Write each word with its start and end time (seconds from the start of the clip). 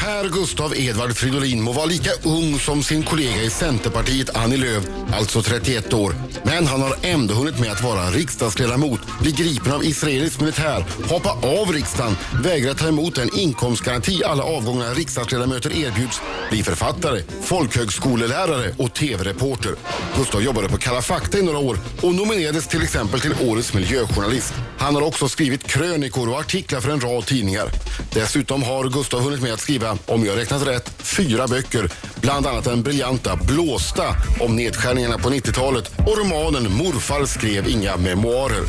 Per 0.00 0.28
Gustav 0.28 0.76
Edvard 0.76 1.16
Fridolin 1.16 1.62
må 1.62 1.72
vara 1.72 1.86
lika 1.86 2.10
ung 2.22 2.58
som 2.58 2.82
sin 2.82 3.02
kollega 3.02 3.42
i 3.42 3.50
Centerpartiet 3.50 4.36
Annie 4.36 4.56
Lööf, 4.56 4.84
alltså 5.12 5.42
31 5.42 5.92
år. 5.94 6.14
Men 6.42 6.66
han 6.66 6.82
har 6.82 6.94
ändå 7.02 7.34
hunnit 7.34 7.58
med 7.60 7.72
att 7.72 7.82
vara 7.82 8.10
riksdagsledamot, 8.10 9.00
bli 9.20 9.32
gripen 9.32 9.72
av 9.72 9.84
israelisk 9.84 10.40
militär, 10.40 10.84
hoppa 11.08 11.30
av 11.30 11.72
riksdagen, 11.72 12.16
vägra 12.42 12.74
ta 12.74 12.88
emot 12.88 13.14
den 13.14 13.38
inkomstgaranti 13.38 14.24
alla 14.24 14.42
avgångna 14.42 14.94
riksdagsledamöter 14.94 15.70
erbjuds, 15.70 16.20
bli 16.50 16.62
författare, 16.62 17.22
folkhögskolelärare 17.42 18.74
och 18.78 18.94
tv-reporter. 18.94 19.74
Gustav 20.16 20.42
jobbade 20.42 20.68
på 20.68 20.76
Kalla 20.76 21.02
fakta 21.02 21.38
i 21.38 21.42
några 21.42 21.58
år 21.58 21.78
och 22.02 22.14
nominerades 22.14 22.68
till 22.68 22.82
exempel 22.82 23.20
till 23.20 23.34
Årets 23.40 23.74
miljöjournalist. 23.74 24.54
Han 24.78 24.94
har 24.94 25.02
också 25.02 25.28
skrivit 25.28 25.66
krönikor 25.66 26.28
och 26.28 26.40
artiklar 26.40 26.80
för 26.80 26.90
en 26.90 27.00
rad 27.00 27.26
tidningar. 27.26 27.70
Dessutom 28.12 28.62
har 28.62 28.88
Gustav 28.88 29.20
hunnit 29.20 29.42
med 29.42 29.52
att 29.52 29.60
skriva, 29.60 29.89
om 30.06 30.24
jag 30.24 30.36
räknat 30.36 30.66
rätt, 30.66 30.92
fyra 30.98 31.46
böcker. 31.46 31.90
Bland 32.20 32.46
annat 32.46 32.64
den 32.64 32.82
briljanta 32.82 33.36
Blåsta 33.36 34.16
om 34.40 34.56
nedskärningarna 34.56 35.18
på 35.18 35.30
90-talet 35.30 35.92
och 35.98 36.18
romanen 36.18 36.72
Morfar 36.72 37.24
skrev 37.24 37.68
inga 37.68 37.96
memoarer. 37.96 38.62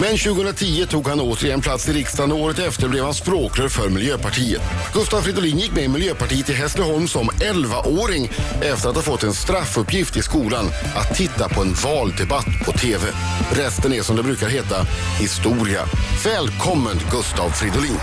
Men 0.00 0.18
2010 0.18 0.86
tog 0.86 1.08
han 1.08 1.20
återigen 1.20 1.60
plats 1.60 1.88
i 1.88 1.92
riksdagen 1.92 2.32
och 2.32 2.38
året 2.38 2.58
efter 2.58 2.88
blev 2.88 3.04
han 3.04 3.14
språkrör 3.14 3.68
för 3.68 3.88
Miljöpartiet. 3.88 4.62
Gustav 4.94 5.20
Fridolin 5.20 5.58
gick 5.58 5.72
med 5.72 5.84
i 5.84 5.88
Miljöpartiet 5.88 6.50
i 6.50 6.52
Hässleholm 6.52 7.08
som 7.08 7.30
11-åring 7.30 8.30
efter 8.60 8.88
att 8.88 8.94
ha 8.94 9.02
fått 9.02 9.22
en 9.22 9.34
straffuppgift 9.34 10.16
i 10.16 10.22
skolan 10.22 10.66
att 10.96 11.14
titta 11.14 11.48
på 11.48 11.62
en 11.62 11.74
valdebatt 11.74 12.64
på 12.64 12.72
TV. 12.72 13.06
Resten 13.52 13.92
är 13.92 14.02
som 14.02 14.16
det 14.16 14.22
brukar 14.22 14.48
heta 14.48 14.86
historia. 15.20 15.84
Välkommen 16.24 17.00
Gustav 17.10 17.50
Fridolin. 17.50 17.98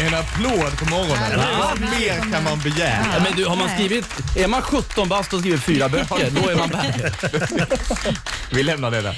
En 0.00 0.14
applåd 0.14 0.78
på 0.78 0.84
morgonen. 0.90 1.38
Vad 1.58 1.80
mer 1.80 2.32
kan 2.32 2.44
man 2.44 2.58
begära? 2.58 3.06
Ja, 3.14 3.22
men 3.24 3.32
du, 3.36 3.44
har 3.44 3.56
man 3.56 3.68
skrivit, 3.68 4.04
är 4.36 4.48
man 4.48 4.62
17 4.62 5.08
bast 5.08 5.32
och 5.32 5.40
skrivit 5.40 5.62
fyra 5.62 5.88
böcker, 5.88 6.30
då 6.30 6.48
är 6.48 6.56
man 6.56 6.68
värd. 6.68 7.12
Vi 8.52 8.62
lämnar 8.62 8.90
det 8.90 9.00
där. 9.00 9.16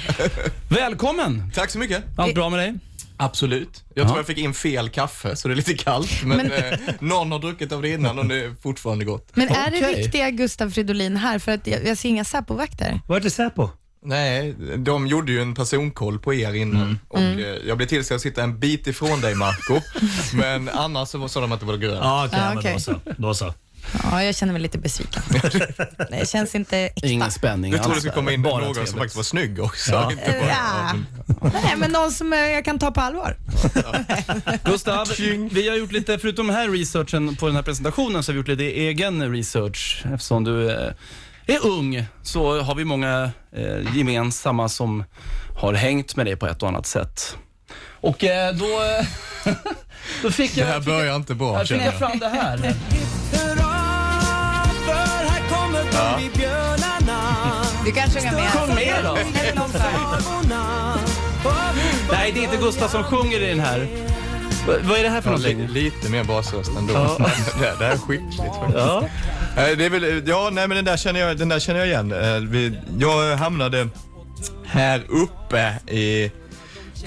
Välkommen! 0.69 1.51
Tack 1.55 1.69
så 1.69 1.79
mycket. 1.79 2.03
Allt 2.17 2.35
bra 2.35 2.49
med 2.49 2.59
dig? 2.59 2.73
Absolut. 3.17 3.83
Jag 3.93 4.07
tror 4.07 4.19
jag 4.19 4.27
fick 4.27 4.37
in 4.37 4.53
fel 4.53 4.89
kaffe 4.89 5.35
så 5.35 5.47
det 5.47 5.53
är 5.53 5.55
lite 5.55 5.73
kallt. 5.73 6.23
Men, 6.23 6.51
eh, 6.51 6.79
någon 6.99 7.31
har 7.31 7.39
druckit 7.39 7.71
av 7.71 7.81
det 7.81 7.89
innan 7.89 8.19
och 8.19 8.25
det 8.25 8.35
är 8.35 8.55
fortfarande 8.61 9.05
gott. 9.05 9.29
Men 9.33 9.49
är 9.49 9.71
det 9.71 9.77
Okej. 9.77 9.95
riktiga 10.03 10.29
Gustav 10.29 10.69
Fridolin 10.69 11.17
här? 11.17 11.39
För 11.39 11.51
att 11.51 11.67
jag, 11.67 11.85
jag 11.87 11.97
ser 11.97 12.09
inga 12.09 12.25
Säpo-vakter. 12.25 13.01
Vad 13.07 13.25
är 13.25 13.29
Säpo? 13.29 13.69
Nej, 14.05 14.55
de 14.77 15.07
gjorde 15.07 15.31
ju 15.31 15.41
en 15.41 15.55
personkoll 15.55 16.19
på 16.19 16.33
er 16.33 16.53
innan 16.53 16.99
och 17.07 17.19
eh, 17.19 17.39
jag 17.67 17.77
blev 17.77 17.87
tillsagd 17.87 18.15
att 18.15 18.21
sitta 18.21 18.43
en 18.43 18.59
bit 18.59 18.87
ifrån 18.87 19.21
dig 19.21 19.35
Marco 19.35 19.79
men 20.33 20.69
annars 20.69 21.09
så 21.09 21.27
sa 21.29 21.41
de 21.41 21.51
att 21.51 21.59
det 21.59 21.65
var 21.65 21.77
grönt. 21.77 21.99
Ja, 22.03 22.25
okej, 22.25 22.39
Ja, 22.41 22.49
men 22.49 22.57
okej. 22.57 22.73
då 22.73 22.79
så. 22.79 22.99
Då 23.17 23.33
så. 23.33 23.53
Ja, 24.03 24.23
jag 24.23 24.35
känner 24.35 24.53
mig 24.53 24.61
lite 24.61 24.77
besviken. 24.77 25.21
Det 26.09 26.29
känns 26.29 26.55
inte 26.55 26.77
äkta. 26.77 27.07
Ingen 27.07 27.31
spänning 27.31 27.71
Du 27.71 27.77
trodde 27.77 27.89
det 27.89 27.93
alls 27.93 27.99
skulle 28.03 28.13
komma 28.15 28.31
in 28.31 28.41
Bara 28.41 28.53
någon 28.53 28.73
trevligt. 28.73 28.89
som 28.89 28.97
faktiskt 28.99 29.15
var 29.15 29.23
snygg 29.23 29.59
också. 29.59 29.91
Ja. 29.91 30.11
Inte 30.11 30.35
bara, 30.41 30.49
Ja. 30.49 31.49
Nej, 31.53 31.75
men 31.77 31.91
någon 31.91 32.11
som 32.11 32.33
eh, 32.33 32.39
jag 32.39 32.65
kan 32.65 32.79
ta 32.79 32.91
på 32.91 33.01
allvar. 33.01 33.37
Gustav, 34.65 35.07
vi 35.51 35.69
har 35.69 35.75
gjort 35.77 35.91
lite, 35.91 36.19
förutom 36.19 36.47
den 36.47 36.55
här 36.55 36.69
researchen 36.69 37.35
på 37.35 37.47
den 37.47 37.55
här 37.55 37.63
presentationen, 37.63 38.23
så 38.23 38.31
har 38.31 38.33
vi 38.33 38.37
gjort 38.39 38.47
lite 38.47 38.63
egen 38.63 39.31
research. 39.31 40.03
Eftersom 40.13 40.43
du 40.43 40.71
eh, 40.71 40.91
är 41.45 41.65
ung 41.67 42.05
så 42.23 42.61
har 42.61 42.75
vi 42.75 42.85
många 42.85 43.31
eh, 43.55 43.95
gemensamma 43.97 44.69
som 44.69 45.03
har 45.57 45.73
hängt 45.73 46.15
med 46.15 46.25
dig 46.25 46.35
på 46.35 46.47
ett 46.47 46.61
och 46.63 46.67
annat 46.69 46.85
sätt. 46.85 47.37
Och 48.01 48.23
eh, 48.23 48.55
då, 48.55 48.67
då 50.21 50.31
fick 50.31 50.55
Det 50.55 50.61
jag, 50.61 50.67
här 50.67 50.79
fick 50.79 50.87
jag, 50.89 50.97
börjar 50.97 51.15
inte 51.15 51.35
bra 51.35 51.57
här 51.57 51.65
fick 51.65 51.77
jag 51.77 51.85
jag. 51.85 51.93
fram 51.99 52.19
det 52.19 52.29
här. 52.29 52.73
Du 57.85 57.91
kan 57.91 58.09
sjunga 58.09 58.31
med. 58.31 58.51
Sjung 58.51 58.75
med 58.75 59.03
då. 59.03 59.17
Nej, 62.11 62.31
det 62.31 62.39
är 62.39 62.43
inte 62.43 62.57
Gustav 62.57 62.87
som 62.87 63.03
sjunger 63.03 63.39
i 63.39 63.49
den 63.49 63.59
här. 63.59 63.87
Va- 64.67 64.73
Vad 64.83 64.99
är 64.99 65.03
det 65.03 65.09
här 65.09 65.21
för 65.21 65.29
Ja, 65.31 65.37
någonting? 65.37 65.67
li, 65.67 65.83
lite 65.83 66.09
mer 66.09 66.23
basröst 66.23 66.71
ändå. 66.77 66.93
Ja. 66.93 67.17
det, 67.59 67.75
det 67.79 67.85
här 67.85 67.93
är 67.93 67.97
skickligt 67.97 68.37
faktiskt. 68.55 68.77
Ja. 68.77 69.03
Eh, 69.57 69.77
Det 69.77 69.85
är 69.85 69.89
väl, 69.89 70.23
ja, 70.27 70.49
nej 70.51 70.67
men 70.67 70.75
den 70.75 70.85
där 70.85 70.97
känner 70.97 71.19
jag, 71.19 71.37
den 71.37 71.49
där 71.49 71.59
känner 71.59 71.79
jag 71.79 71.87
igen. 71.87 72.11
Eh, 72.11 72.39
vi- 72.39 72.77
Jag 72.99 73.37
hamnade 73.37 73.87
här 74.65 75.03
uppe 75.09 75.73
i 75.93 76.31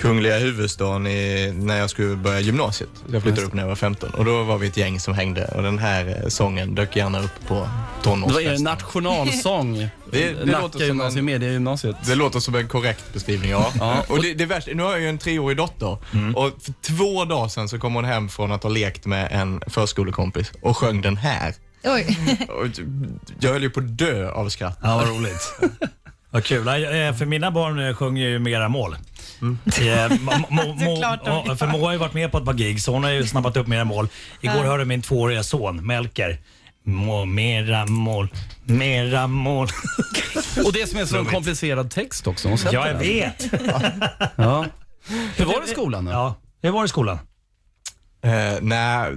kungliga 0.00 0.38
huvudstaden 0.38 1.06
i, 1.06 1.52
när 1.56 1.78
jag 1.78 1.90
skulle 1.90 2.16
börja 2.16 2.40
gymnasiet. 2.40 2.90
Jag 3.12 3.22
flyttade 3.22 3.46
upp 3.46 3.52
när 3.52 3.62
jag 3.62 3.68
var 3.68 3.74
15 3.76 4.10
och 4.10 4.24
då 4.24 4.42
var 4.42 4.58
vi 4.58 4.66
ett 4.66 4.76
gäng 4.76 5.00
som 5.00 5.14
hängde 5.14 5.44
och 5.56 5.62
den 5.62 5.78
här 5.78 6.20
eh, 6.22 6.28
sången 6.28 6.74
dök 6.74 6.96
gärna 6.96 7.20
upp 7.22 7.46
på 7.48 7.54
Det 7.54 7.60
var 7.60 7.66
er 7.66 8.02
tonårsfesten. 8.02 8.62
nationalsång. 8.64 9.76
Det- 10.10 10.32
det 10.32 10.44
Nacka 10.44 10.84
gymnasium, 10.84 11.18
en- 11.18 11.24
mediegymnasiet. 11.24 11.96
Det 12.06 12.14
låter 12.14 12.40
som 12.40 12.54
en 12.54 12.68
korrekt 12.68 13.04
beskrivning, 13.12 13.50
ja. 13.50 13.72
Ja, 13.80 14.04
och 14.08 14.22
det, 14.22 14.34
det 14.34 14.44
är 14.44 14.48
värst, 14.48 14.68
nu 14.74 14.82
har 14.82 14.90
jag 14.90 15.00
ju 15.00 15.08
en 15.08 15.18
treårig 15.18 15.56
dotter 15.56 15.98
och 16.34 16.52
för 16.62 16.72
två 16.82 17.24
dagar 17.24 17.48
sedan 17.48 17.68
så 17.68 17.78
kom 17.78 17.94
hon 17.94 18.04
hem 18.04 18.28
från 18.28 18.52
att 18.52 18.62
ha 18.62 18.70
lekt 18.70 19.06
med 19.06 19.28
en 19.32 19.60
förskolekompis 19.66 20.52
och 20.62 20.76
sjöng 20.76 21.00
den 21.02 21.16
här. 21.16 21.54
Oj. 21.86 22.18
Och 22.48 22.66
jag 23.40 23.52
höll 23.52 23.62
ju 23.62 23.70
på 23.70 23.80
att 23.80 23.98
dö 23.98 24.30
av 24.30 24.48
skratt. 24.48 24.78
Ja, 24.82 24.96
vad 24.96 25.08
roligt. 25.08 25.52
Vad 26.30 26.44
kul. 26.44 26.68
Eh, 26.68 26.72
För 27.16 27.24
mina 27.26 27.50
barn 27.50 27.78
eh, 27.88 27.94
sjunger 27.94 28.28
ju 28.28 28.38
mera 28.38 28.68
mål. 28.68 28.92
Eh, 28.92 28.98
Mo- 29.46 30.18
Mo- 30.48 30.48
Mo- 30.50 30.84
Såklart 30.94 31.24
de 31.24 31.42
ja, 31.46 31.56
för 31.56 31.66
Mo 31.66 31.84
har 31.84 31.92
ju 31.92 31.98
varit 31.98 32.14
med 32.14 32.32
på 32.32 32.38
ett 32.38 32.44
par 32.44 32.54
gig 32.54 32.82
så 32.82 32.92
hon 32.92 33.04
har 33.04 33.10
ju 33.10 33.26
snappat 33.26 33.56
upp 33.56 33.66
mera 33.66 33.84
mål. 33.84 34.08
Igår 34.40 34.64
hörde 34.64 34.84
min 34.84 35.02
tvååriga 35.02 35.42
son 35.42 35.86
Melker. 35.86 36.38
Må, 36.84 37.24
mera 37.24 37.86
mål, 37.86 38.28
mera 38.64 39.26
mål. 39.26 39.68
Och 40.64 40.72
det 40.72 40.88
som 40.90 40.98
är 41.00 41.04
så 41.06 41.18
en 41.18 41.24
komplicerad 41.26 41.90
text 41.90 42.26
också. 42.26 42.48
Hon 42.48 42.58
sätter 42.58 42.74
Ja, 42.74 42.86
jag 42.86 42.94
den. 42.96 43.02
vet. 43.02 43.50
Ja. 44.36 44.64
Hur 45.36 45.44
var 45.44 45.60
det 45.60 45.70
i 45.70 45.72
skolan 45.72 46.04
då? 46.04 46.10
Ja, 46.10 46.34
hur 46.62 46.70
var 46.70 46.80
det 46.82 46.86
i 46.86 46.88
skolan? 46.88 47.18
Eh, 48.24 48.30
nej. 48.62 49.12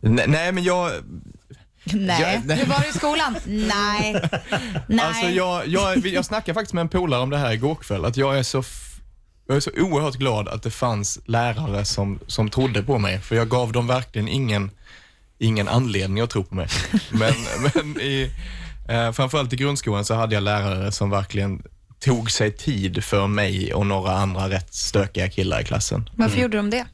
Nej, 0.00 0.24
nej, 0.28 0.52
men 0.52 0.64
jag... 0.64 0.90
Nej. 1.84 2.22
Jag- 2.34 2.46
nej. 2.46 2.56
Hur 2.58 2.66
var 2.66 2.80
det 2.80 2.88
i 2.88 2.92
skolan? 2.92 3.36
Nej. 3.46 4.22
Nej. 4.88 5.00
Alltså 5.06 5.26
jag, 5.26 5.66
jag, 5.68 6.06
jag 6.06 6.24
snackade 6.24 6.54
faktiskt 6.54 6.74
med 6.74 6.80
en 6.80 6.88
polare 6.88 7.20
om 7.20 7.30
det 7.30 7.38
här 7.38 7.52
igår 7.52 7.74
kväll, 7.74 8.04
att 8.04 8.16
jag 8.16 8.38
är 8.38 8.42
så 8.42 8.62
jag 9.46 9.56
är 9.56 9.60
så 9.60 9.70
oerhört 9.76 10.14
glad 10.14 10.48
att 10.48 10.62
det 10.62 10.70
fanns 10.70 11.18
lärare 11.24 11.84
som, 11.84 12.18
som 12.26 12.50
trodde 12.50 12.82
på 12.82 12.98
mig, 12.98 13.18
för 13.20 13.36
jag 13.36 13.48
gav 13.48 13.72
dem 13.72 13.86
verkligen 13.86 14.28
ingen, 14.28 14.70
ingen 15.38 15.68
anledning 15.68 16.20
att 16.22 16.30
tro 16.30 16.44
på 16.44 16.54
mig. 16.54 16.68
Men, 17.10 17.32
men 17.74 18.00
i, 18.00 18.30
eh, 18.88 19.12
framförallt 19.12 19.52
i 19.52 19.56
grundskolan 19.56 20.04
så 20.04 20.14
hade 20.14 20.34
jag 20.34 20.42
lärare 20.42 20.92
som 20.92 21.10
verkligen 21.10 21.62
tog 22.00 22.30
sig 22.30 22.52
tid 22.52 23.04
för 23.04 23.26
mig 23.26 23.74
och 23.74 23.86
några 23.86 24.12
andra 24.12 24.48
rätt 24.48 24.74
stökiga 24.74 25.28
killar 25.30 25.60
i 25.60 25.64
klassen. 25.64 26.10
Varför 26.16 26.38
gjorde 26.38 26.56
de 26.56 26.70
det? 26.70 26.86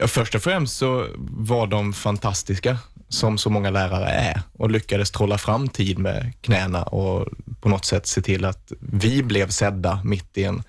Ja, 0.00 0.06
först 0.08 0.34
och 0.34 0.42
främst 0.42 0.76
så 0.76 1.06
var 1.18 1.66
de 1.66 1.92
fantastiska, 1.92 2.78
som 3.08 3.38
så 3.38 3.50
många 3.50 3.70
lärare 3.70 4.10
är 4.10 4.42
och 4.52 4.70
lyckades 4.70 5.10
trolla 5.10 5.38
fram 5.38 5.68
tid 5.68 5.98
med 5.98 6.32
knäna 6.40 6.82
och 6.82 7.28
på 7.60 7.68
något 7.68 7.84
sätt 7.84 8.06
se 8.06 8.22
till 8.22 8.44
att 8.44 8.72
vi 8.80 9.22
blev 9.22 9.48
sedda 9.48 10.00
mitt 10.04 10.38
i 10.38 10.44
en 10.44 10.62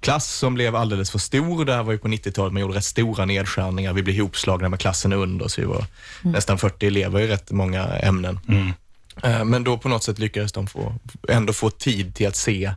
klass 0.00 0.26
som 0.38 0.54
blev 0.54 0.76
alldeles 0.76 1.10
för 1.10 1.18
stor. 1.18 1.64
Det 1.64 1.74
här 1.74 1.82
var 1.82 1.92
ju 1.92 1.98
på 1.98 2.08
90-talet, 2.08 2.52
man 2.52 2.60
gjorde 2.62 2.74
rätt 2.76 2.84
stora 2.84 3.24
nedskärningar. 3.24 3.92
Vi 3.92 4.02
blev 4.02 4.16
ihopslagna 4.16 4.68
med 4.68 4.80
klassen 4.80 5.12
under, 5.12 5.48
så 5.48 5.60
vi 5.60 5.66
var 5.66 5.84
nästan 6.22 6.58
40 6.58 6.86
elever 6.86 7.20
i 7.20 7.26
rätt 7.26 7.50
många 7.50 7.84
ämnen. 7.86 8.40
Eh, 9.22 9.44
Men 9.44 9.64
då 9.64 9.78
på 9.78 9.88
något 9.88 10.02
sätt 10.02 10.18
lyckades 10.18 10.52
de 10.52 10.66
få, 10.66 10.94
ändå 11.28 11.52
få 11.52 11.70
tid 11.70 12.14
till 12.14 12.28
att 12.28 12.36
se, 12.36 12.74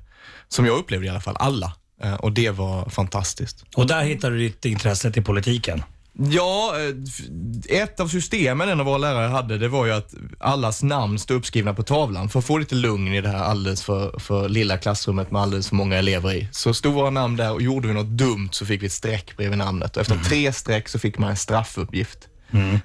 som 0.48 0.66
jag 0.66 0.78
upplevde 0.78 1.08
i 1.08 1.10
alla 1.10 1.22
fall, 1.22 1.36
alla. 1.40 1.74
Eh, 2.04 2.14
Och 2.14 2.32
det 2.32 2.50
var 2.50 2.90
fantastiskt. 2.90 3.66
Och 3.76 3.88
där 3.88 4.04
hittade 4.04 4.36
du 4.36 4.40
ditt 4.42 4.66
intresse 4.66 5.12
till 5.12 5.24
politiken. 5.24 5.84
Ja, 6.18 6.74
eh, 6.78 7.82
ett 7.82 8.00
av 8.00 8.08
systemen 8.08 8.70
en 8.70 8.80
av 8.80 8.86
våra 8.86 8.98
lärare 8.98 9.28
hade, 9.28 9.58
det 9.58 9.68
var 9.68 9.86
ju 9.86 9.92
att 9.92 10.14
allas 10.40 10.84
namn 10.84 11.20
stod 11.20 11.38
uppskrivna 11.38 11.74
på 11.74 11.84
tavlan. 11.84 12.30
För 12.30 12.40
att 12.40 12.46
få 12.46 12.58
lite 12.58 12.76
lugn 12.76 13.14
i 13.14 13.22
det 13.22 13.30
här 13.30 13.44
alldeles 13.44 13.84
för, 13.84 14.20
för 14.20 14.50
lilla 14.50 14.78
klassrummet 14.78 15.32
med 15.32 15.42
alldeles 15.42 15.70
för 15.70 15.76
många 15.76 15.98
elever 15.98 16.34
i. 16.34 16.48
Så 16.52 16.74
stod 16.74 16.94
våra 16.94 17.10
namn 17.10 17.38
där 17.38 17.54
och 17.54 17.62
gjorde 17.62 17.88
vi 17.88 17.94
något 17.94 18.18
dumt 18.18 18.50
så 18.52 18.66
fick 18.66 18.82
vi 18.82 18.86
ett 18.86 18.92
streck 18.92 19.38
bredvid 19.38 19.58
namnet. 19.58 19.96
Och 19.96 20.02
efter 20.02 20.18
tre 20.18 20.54
streck 20.54 20.90
så 20.90 21.00
fick 21.00 21.18
man 21.18 21.30
en 21.30 21.38
straffuppgift. 21.38 22.28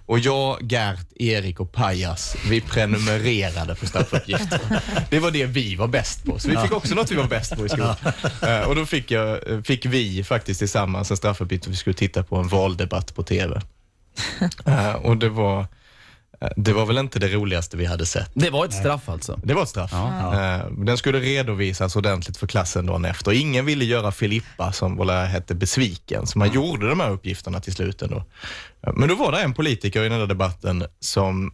Och 0.06 0.18
jag, 0.18 0.72
Gert, 0.72 1.06
Erik 1.16 1.60
och 1.60 1.72
Pajas, 1.72 2.36
vi 2.48 2.60
prenumererade 2.60 3.74
på 3.74 3.86
straffuppgifter. 3.86 4.60
Det 5.10 5.18
var 5.18 5.30
det 5.30 5.46
vi 5.46 5.74
var 5.76 5.86
bäst 5.88 6.24
på, 6.24 6.38
så 6.38 6.48
vi 6.48 6.56
fick 6.56 6.72
också 6.72 6.94
något 6.94 7.10
vi 7.10 7.14
var 7.16 7.24
bäst 7.28 7.56
på 7.56 7.66
i 7.66 7.68
skolan. 7.68 7.96
Eh, 8.42 8.60
Och 8.60 8.74
då 8.76 8.86
fick, 8.86 9.10
jag, 9.10 9.38
fick 9.66 9.86
vi 9.86 10.24
faktiskt 10.24 10.58
tillsammans 10.60 11.10
en 11.10 11.16
straffuppgift 11.16 11.66
vi 11.66 11.76
skulle 11.76 11.94
titta 11.94 12.22
på 12.22 12.36
en 12.36 12.48
valdebatt 12.48 13.14
på 13.14 13.22
TV. 13.22 13.60
Eh, 14.66 14.92
Och 14.92 15.16
det 15.16 15.28
var 15.28 15.66
Det 16.56 16.72
var 16.72 16.86
väl 16.86 16.98
inte 16.98 17.18
det 17.18 17.28
roligaste 17.28 17.76
vi 17.76 17.84
hade 17.86 18.06
sett. 18.06 18.30
Det 18.34 18.50
var 18.50 18.64
ett 18.64 18.72
straff 18.74 19.08
alltså. 19.08 19.40
Det 19.44 19.54
var 19.54 19.62
ett 19.62 19.68
straff. 19.68 19.92
Eh, 19.92 20.66
Den 20.70 20.96
skulle 20.98 21.20
redovisas 21.20 21.96
ordentligt 21.96 22.36
för 22.36 22.46
klassen 22.46 22.86
dagen 22.86 23.04
efter. 23.04 23.32
Ingen 23.32 23.64
ville 23.66 23.84
göra 23.84 24.12
Filippa, 24.12 24.72
som 24.72 24.96
väl 24.96 25.10
hette, 25.10 25.54
besviken, 25.54 26.26
så 26.26 26.38
man 26.38 26.52
gjorde 26.52 26.88
de 26.88 27.00
här 27.00 27.10
uppgifterna 27.10 27.60
till 27.60 27.72
slut 27.72 28.02
ändå. 28.02 28.24
Eh, 28.86 28.92
Men 28.94 29.08
då 29.08 29.14
var 29.14 29.32
det 29.32 29.38
en 29.42 29.54
politiker 29.54 30.02
i 30.04 30.08
den 30.08 30.18
där 30.18 30.26
debatten 30.26 30.84
som 31.00 31.52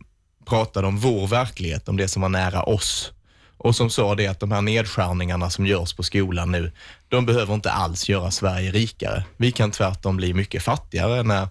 pratade 0.49 0.87
om 0.87 0.97
vår 0.99 1.27
verklighet, 1.27 1.89
om 1.89 1.97
det 1.97 2.09
som 2.09 2.23
var 2.23 2.29
nära 2.29 2.63
oss. 2.63 3.13
Och 3.59 3.77
som 3.77 3.91
sa 3.91 4.15
det 4.15 4.27
att 4.27 4.41
de 4.41 4.53
här 4.53 4.63
nedskärningarna 4.63 5.51
som 5.51 5.67
görs 5.67 5.93
på 5.95 6.03
skolan 6.03 6.51
nu, 6.53 6.73
de 7.09 7.27
behöver 7.27 7.55
inte 7.55 7.71
alls 7.73 8.09
göra 8.09 8.31
Sverige 8.31 8.71
rikare. 8.71 9.25
Vi 9.37 9.53
kan 9.53 9.71
tvärtom 9.71 10.17
bli 10.17 10.35
mycket 10.35 10.63
fattigare 10.63 11.23
när 11.23 11.49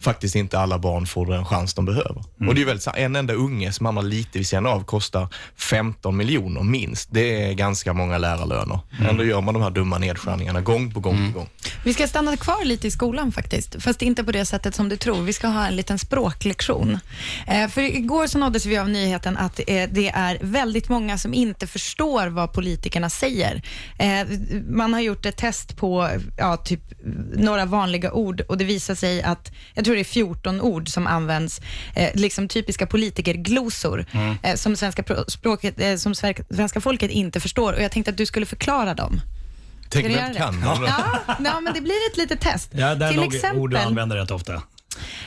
faktiskt 0.00 0.34
inte 0.34 0.58
alla 0.58 0.78
barn 0.78 1.06
får 1.06 1.26
den 1.26 1.44
chans 1.44 1.74
de 1.74 1.84
behöver. 1.84 2.24
Och 2.48 2.54
det 2.54 2.62
är 2.62 2.92
här, 2.92 3.04
en 3.04 3.16
enda 3.16 3.34
unge 3.34 3.72
som 3.72 3.86
hamnar 3.86 4.02
lite 4.02 4.38
vid 4.38 4.46
sidan 4.46 4.66
av 4.66 4.84
kostar 4.84 5.28
15 5.56 6.16
miljoner 6.16 6.62
minst. 6.62 7.08
Det 7.12 7.42
är 7.42 7.52
ganska 7.52 7.92
många 7.92 8.18
lärarlöner. 8.18 8.80
Ändå 9.08 9.24
gör 9.24 9.40
man 9.40 9.54
de 9.54 9.62
här 9.62 9.70
dumma 9.70 9.98
nedskärningarna 9.98 10.60
gång 10.60 10.94
på 10.94 11.00
gång 11.00 11.32
på 11.32 11.38
gång. 11.38 11.48
Vi 11.84 11.94
ska 11.94 12.08
stanna 12.08 12.36
kvar 12.36 12.64
lite 12.64 12.86
i 12.86 12.90
skolan 12.90 13.32
faktiskt, 13.32 13.82
fast 13.82 14.02
inte 14.02 14.24
på 14.24 14.32
det 14.32 14.44
sättet 14.44 14.74
som 14.74 14.88
du 14.88 14.96
tror. 14.96 15.22
Vi 15.22 15.32
ska 15.32 15.48
ha 15.48 15.66
en 15.66 15.76
liten 15.76 15.98
språklektion. 15.98 16.98
Eh, 17.46 17.68
för 17.68 17.80
igår 17.80 18.26
så 18.26 18.38
nåddes 18.38 18.66
vi 18.66 18.78
av 18.78 18.88
nyheten 18.88 19.36
att 19.36 19.60
eh, 19.66 19.88
det 19.90 20.08
är 20.08 20.38
väldigt 20.40 20.88
många 20.88 21.18
som 21.18 21.34
inte 21.34 21.66
förstår 21.66 22.26
vad 22.26 22.52
politikerna 22.52 23.10
säger. 23.10 23.62
Eh, 23.98 24.26
man 24.68 24.92
har 24.92 25.00
gjort 25.00 25.26
ett 25.26 25.36
test 25.36 25.76
på 25.76 26.08
ja, 26.38 26.56
typ 26.56 26.80
några 27.36 27.64
vanliga 27.64 28.12
ord 28.12 28.40
och 28.40 28.58
det 28.58 28.64
visar 28.64 28.94
sig 28.94 29.22
att, 29.22 29.52
jag 29.74 29.84
tror 29.86 29.94
det 29.94 30.02
är 30.02 30.04
14 30.04 30.60
ord 30.60 30.88
som 30.88 31.06
används, 31.06 31.60
eh, 31.96 32.10
liksom 32.14 32.48
typiska 32.48 32.86
politikerglosor, 32.86 34.06
eh, 34.42 34.54
som, 34.54 34.76
svenska, 34.76 35.04
språket, 35.28 35.80
eh, 35.80 35.96
som 35.96 36.14
svenska 36.50 36.80
folket 36.80 37.10
inte 37.10 37.40
förstår. 37.40 37.72
Och 37.72 37.82
jag 37.82 37.92
tänkte 37.92 38.10
att 38.10 38.16
du 38.16 38.26
skulle 38.26 38.46
förklara 38.46 38.94
dem. 38.94 39.20
Tänk 39.88 40.06
vem 40.06 40.34
kan 40.34 40.60
dem? 40.60 40.84
Ja, 40.86 41.18
ja, 41.44 41.60
men 41.60 41.74
det 41.74 41.80
blir 41.80 42.10
ett 42.10 42.16
litet 42.16 42.40
test. 42.40 42.70
Ja, 42.72 42.94
där 42.94 43.08
Till 43.08 43.16
nog 43.16 43.24
ord 43.26 43.30
du 43.32 43.36
exempel 43.36 43.76
använder 43.76 44.16
rätt 44.16 44.30
ofta. 44.30 44.54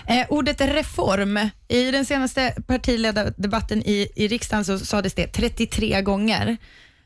eh, 0.08 0.26
ordet 0.30 0.62
reform. 0.62 1.50
I 1.68 1.92
den 1.92 2.06
senaste 2.06 2.54
partiledardebatten 2.68 3.84
i, 3.84 4.08
i 4.16 4.28
riksdagen 4.28 4.66
så 4.66 4.80
sades 4.80 5.14
det 5.14 5.28
33 5.28 6.02
gånger. 6.02 6.58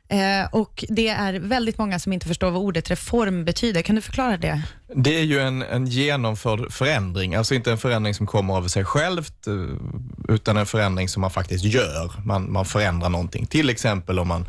Eh, 0.10 0.48
och 0.52 0.86
Det 0.90 1.08
är 1.08 1.34
väldigt 1.34 1.78
många 1.78 2.00
som 2.00 2.14
inte 2.14 2.28
förstår 2.28 2.52
vad 2.52 2.62
ordet 2.62 2.90
reform 2.90 3.46
betyder. 3.46 3.82
Kan 3.82 3.96
du 3.96 4.02
förklara 4.02 4.38
det? 4.38 4.62
Det 4.96 5.20
är 5.20 5.24
ju 5.24 5.40
en, 5.40 5.62
en 5.62 5.88
genomförd 5.88 6.72
förändring, 6.72 7.36
alltså 7.36 7.56
inte 7.56 7.72
en 7.72 7.78
förändring 7.78 8.14
som 8.14 8.28
kommer 8.28 8.54
av 8.54 8.68
sig 8.68 8.86
självt, 8.86 9.48
eh, 9.48 10.34
utan 10.36 10.58
en 10.58 10.66
förändring 10.66 11.10
som 11.10 11.22
man 11.22 11.32
faktiskt 11.32 11.66
gör. 11.66 12.12
Man, 12.26 12.52
man 12.52 12.66
förändrar 12.66 13.10
någonting. 13.10 13.46
Till 13.46 13.70
exempel 13.70 14.20
om 14.20 14.28
man 14.28 14.48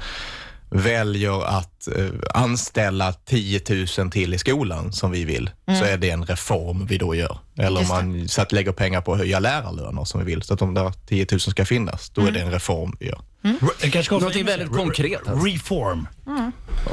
väljer 0.70 1.44
att 1.58 1.73
eh, 1.88 2.10
anställa 2.34 3.12
10 3.12 3.60
000 3.98 4.10
till 4.10 4.34
i 4.34 4.38
skolan 4.38 4.92
som 4.92 5.10
vi 5.10 5.24
vill, 5.24 5.50
så 5.66 5.84
är 5.84 5.96
det 5.96 6.10
en 6.10 6.24
reform 6.26 6.86
vi 6.86 6.98
då 6.98 7.14
gör. 7.14 7.38
Eller 7.58 7.80
om 7.80 7.84
Mm. 7.84 8.08
Man 8.18 8.28
så 8.28 8.42
att 8.42 8.52
lägger 8.52 8.72
pengar 8.72 9.00
på 9.00 9.12
att 9.12 9.18
höja 9.18 9.38
lärarlöner 9.38 10.04
som 10.04 10.20
vi 10.20 10.26
vill, 10.26 10.42
så 10.42 10.54
att 10.54 10.60
de 10.60 10.74
där 10.74 10.92
10 11.06 11.26
000 11.30 11.40
ska 11.40 11.64
finnas, 11.64 12.10
då 12.10 12.26
är 12.26 12.30
det 12.30 12.40
en 12.40 12.50
reform 12.50 12.96
vi 13.00 13.06
gör. 13.06 13.20
Re- 13.44 13.70
jag 13.82 13.92
kanske 13.92 14.14
Någonting 14.14 14.44
väldigt 14.44 14.72
konkret, 14.72 15.28
alltså. 15.28 15.46
Reform. 15.46 16.06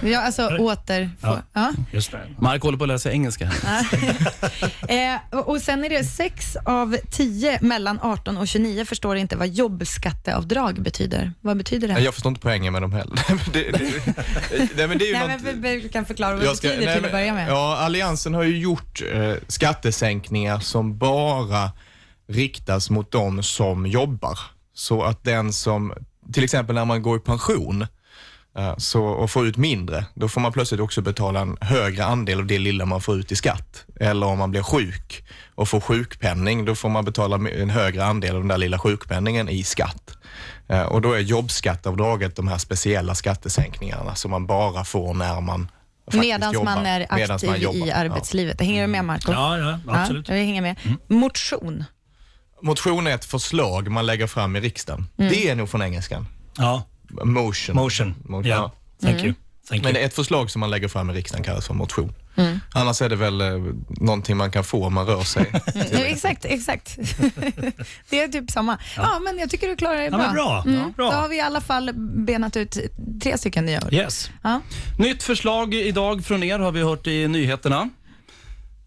Ja, 0.03 0.21
alltså 0.21 0.47
åter... 0.47 1.09
Ja. 1.21 1.39
Ja. 1.53 1.71
Just 1.91 2.11
det. 2.11 2.19
Mark 2.39 2.61
håller 2.63 2.77
på 2.77 2.93
att 2.93 3.01
sig 3.01 3.11
engelska. 3.11 3.51
Eh, 4.87 5.39
och 5.39 5.49
och 5.49 5.61
sen 5.61 5.83
är 5.83 5.89
det 5.89 6.03
sex 6.03 6.55
av 6.65 6.97
tio 7.11 7.59
mellan 7.61 7.99
18 8.01 8.37
och 8.37 8.47
29 8.47 8.85
förstår 8.85 9.17
inte 9.17 9.35
vad 9.35 9.47
jobbskatteavdrag 9.47 10.81
betyder. 10.81 11.33
Vad 11.41 11.57
betyder 11.57 11.87
det? 11.87 11.99
Jag 11.99 12.13
förstår 12.13 12.29
inte 12.29 12.41
poängen 12.41 12.73
med 12.73 12.81
dem 12.81 12.91
heller. 12.93 13.19
det, 13.53 13.71
det, 14.75 14.80
nej, 14.81 14.87
men 14.87 14.97
det 14.97 15.05
är 15.05 15.07
ju 15.07 15.27
Nej, 15.27 15.37
något... 15.37 15.41
men 15.43 15.61
vi- 15.61 15.89
kan 15.89 16.05
förklara 16.05 16.35
vad 16.35 16.43
det 16.45 16.55
ska- 16.55 16.67
betyder 16.67 16.85
nej, 16.85 16.93
till 16.95 17.01
men- 17.01 17.09
att 17.09 17.13
börja 17.13 17.33
med. 17.33 17.49
Ja, 17.49 17.77
Alliansen 17.77 18.33
har 18.33 18.43
ju 18.43 18.57
gjort 18.57 19.01
eh, 19.13 19.33
skattesänkningar 19.47 20.59
som 20.59 20.97
bara 20.97 21.71
riktas 22.29 22.89
mot 22.89 23.11
de 23.11 23.43
som 23.43 23.85
jobbar. 23.87 24.39
Så 24.73 25.03
att 25.03 25.23
den 25.23 25.53
som, 25.53 25.93
till 26.33 26.43
exempel 26.43 26.75
när 26.75 26.85
man 26.85 27.01
går 27.01 27.17
i 27.17 27.19
pension 27.21 27.81
eh, 28.57 28.77
så, 28.77 29.03
och 29.03 29.31
får 29.31 29.47
ut 29.47 29.57
mindre, 29.57 30.05
då 30.13 30.27
får 30.29 30.41
man 30.41 30.51
plötsligt 30.51 30.81
också 30.81 31.01
betala 31.01 31.39
en 31.39 31.57
högre 31.61 32.05
andel 32.05 32.39
av 32.39 32.45
det 32.45 32.59
lilla 32.59 32.85
man 32.85 33.01
får 33.01 33.19
ut 33.19 33.31
i 33.31 33.35
skatt. 33.35 33.85
Eller 33.99 34.25
om 34.27 34.37
man 34.39 34.51
blir 34.51 34.63
sjuk 34.63 35.23
och 35.55 35.67
får 35.69 35.79
sjukpenning, 35.79 36.65
då 36.65 36.75
får 36.75 36.89
man 36.89 37.05
betala 37.05 37.35
en 37.35 37.69
högre 37.69 38.05
andel 38.05 38.35
av 38.35 38.41
den 38.41 38.47
där 38.47 38.57
lilla 38.57 38.79
sjukpenningen 38.79 39.49
i 39.49 39.63
skatt. 39.63 40.17
Eh, 40.71 40.81
Och 40.83 41.01
då 41.01 41.13
är 41.13 41.19
jobbskatteavdraget 41.19 42.35
de 42.35 42.47
här 42.47 42.57
speciella 42.57 43.15
skattesänkningarna 43.15 44.15
som 44.15 44.31
man 44.31 44.45
bara 44.47 44.83
får 44.85 45.13
när 45.13 45.41
man 45.41 45.71
faktiskt 46.05 46.23
Medan 46.25 46.63
man 46.65 46.85
är 46.85 47.07
aktiv 47.09 47.49
man 47.49 47.59
i 47.75 47.83
Ja. 47.89 47.95
arbetslivet. 47.95 48.61
Hänger 48.61 48.81
du 48.81 48.87
med 48.87 49.05
Marco? 49.05 49.31
Ja, 49.31 49.57
ja, 49.57 49.79
absolut. 49.87 50.29
Ja, 50.29 50.35
jag 50.35 50.45
hänger 50.45 50.61
med. 50.61 50.75
Motion. 51.07 51.83
Motion 52.61 53.07
är 53.07 53.15
ett 53.15 53.25
förslag 53.25 53.87
man 53.91 54.05
lägger 54.05 54.27
fram 54.27 54.55
i 54.55 54.59
riksdagen. 54.59 55.07
Det 55.15 55.49
är 55.49 55.55
nog 55.55 55.69
från 55.69 55.81
engelskan. 55.81 56.27
Ja, 56.57 56.83
Motion. 57.23 57.75
motion. 57.75 58.15
Motion, 58.23 58.49
Ja, 58.49 58.55
ja. 59.01 59.07
thank 59.09 59.23
you. 59.23 59.33
Thank 59.69 59.83
Men 59.83 59.95
you. 59.95 60.05
ett 60.05 60.13
förslag 60.13 60.51
som 60.51 60.59
man 60.59 60.69
lägger 60.69 60.87
fram 60.87 61.09
i 61.09 61.13
riksdagen 61.13 61.43
kallas 61.43 61.67
för 61.67 61.73
motion. 61.73 62.13
Annars 62.73 63.01
är 63.01 63.09
det 63.09 63.15
väl 63.15 63.41
eh, 63.41 63.47
någonting 63.89 64.37
man 64.37 64.51
kan 64.51 64.63
få 64.63 64.85
om 64.85 64.93
man 64.93 65.05
rör 65.05 65.23
sig. 65.23 65.45
Mm, 65.75 65.87
ja, 65.91 65.99
exakt, 65.99 66.45
exakt. 66.45 66.97
det 68.09 68.19
är 68.21 68.27
typ 68.27 68.51
samma. 68.51 68.77
Ja. 68.97 69.19
men 69.23 69.37
jag 69.39 69.49
tycker 69.49 69.67
du 69.67 69.75
klarar 69.75 69.97
det 69.97 70.03
Ja, 70.03 70.09
bra. 70.09 70.19
men 70.25 70.33
bra. 70.33 70.63
Mm. 70.67 70.91
Bra. 70.91 71.11
Då 71.11 71.17
har 71.17 71.27
vi 71.29 71.35
i 71.37 71.41
alla 71.41 71.61
fall 71.61 71.91
benat 72.25 72.57
ut 72.57 72.77
tre 73.23 73.37
stycken 73.37 73.65
nya 73.65 73.81
ord. 73.85 73.93
Yes. 73.93 74.29
Ja. 74.43 74.61
Nytt 74.99 75.23
förslag 75.23 75.73
idag 75.73 76.25
från 76.25 76.43
er 76.43 76.59
har 76.59 76.71
vi 76.71 76.81
hört 76.81 77.07
i 77.07 77.27
nyheterna. 77.27 77.89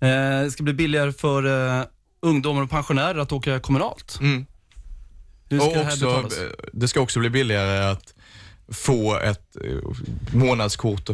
Eh, 0.00 0.42
det 0.44 0.50
ska 0.50 0.62
bli 0.62 0.72
billigare 0.74 1.12
för 1.12 1.78
eh, 1.80 1.84
ungdomar 2.22 2.62
och 2.62 2.70
pensionärer 2.70 3.18
att 3.18 3.32
åka 3.32 3.60
kommunalt. 3.60 4.18
Mm. 4.20 4.46
Hur 5.48 5.58
ska 5.58 5.68
Och 5.68 5.74
det 5.74 5.82
här 5.84 5.92
också, 5.92 6.06
betalas? 6.06 6.38
eh, 6.38 6.46
det 6.72 6.88
ska 6.88 7.00
också 7.00 7.20
bli 7.20 7.30
billigare 7.30 7.90
att 7.90 8.14
få 8.68 9.18
ett 9.18 9.56
eh, 9.64 9.78
månadskort 10.32 11.10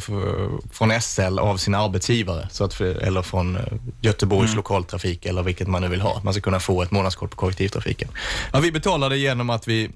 från 0.72 1.00
SL 1.00 1.38
av 1.38 1.56
sin 1.56 1.74
arbetsgivare, 1.74 2.48
så 2.50 2.64
att, 2.64 2.80
eller 2.80 3.22
från 3.22 3.56
eh, 3.56 3.62
Göteborgs 4.00 4.54
lokaltrafik 4.54 5.26
eller 5.26 5.42
vilket 5.42 5.68
man 5.68 5.82
nu 5.82 5.88
vill 5.88 6.00
ha. 6.00 6.20
Man 6.24 6.34
ska 6.34 6.40
kunna 6.40 6.60
få 6.60 6.82
ett 6.82 6.90
månadskort 6.90 7.30
på 7.30 7.36
kollektivtrafiken. 7.36 8.08
Ja, 8.52 8.60
vi 8.60 8.72
betalar 8.72 9.10
det 9.10 9.16
genom 9.16 9.50
att 9.50 9.68
vi 9.68 9.90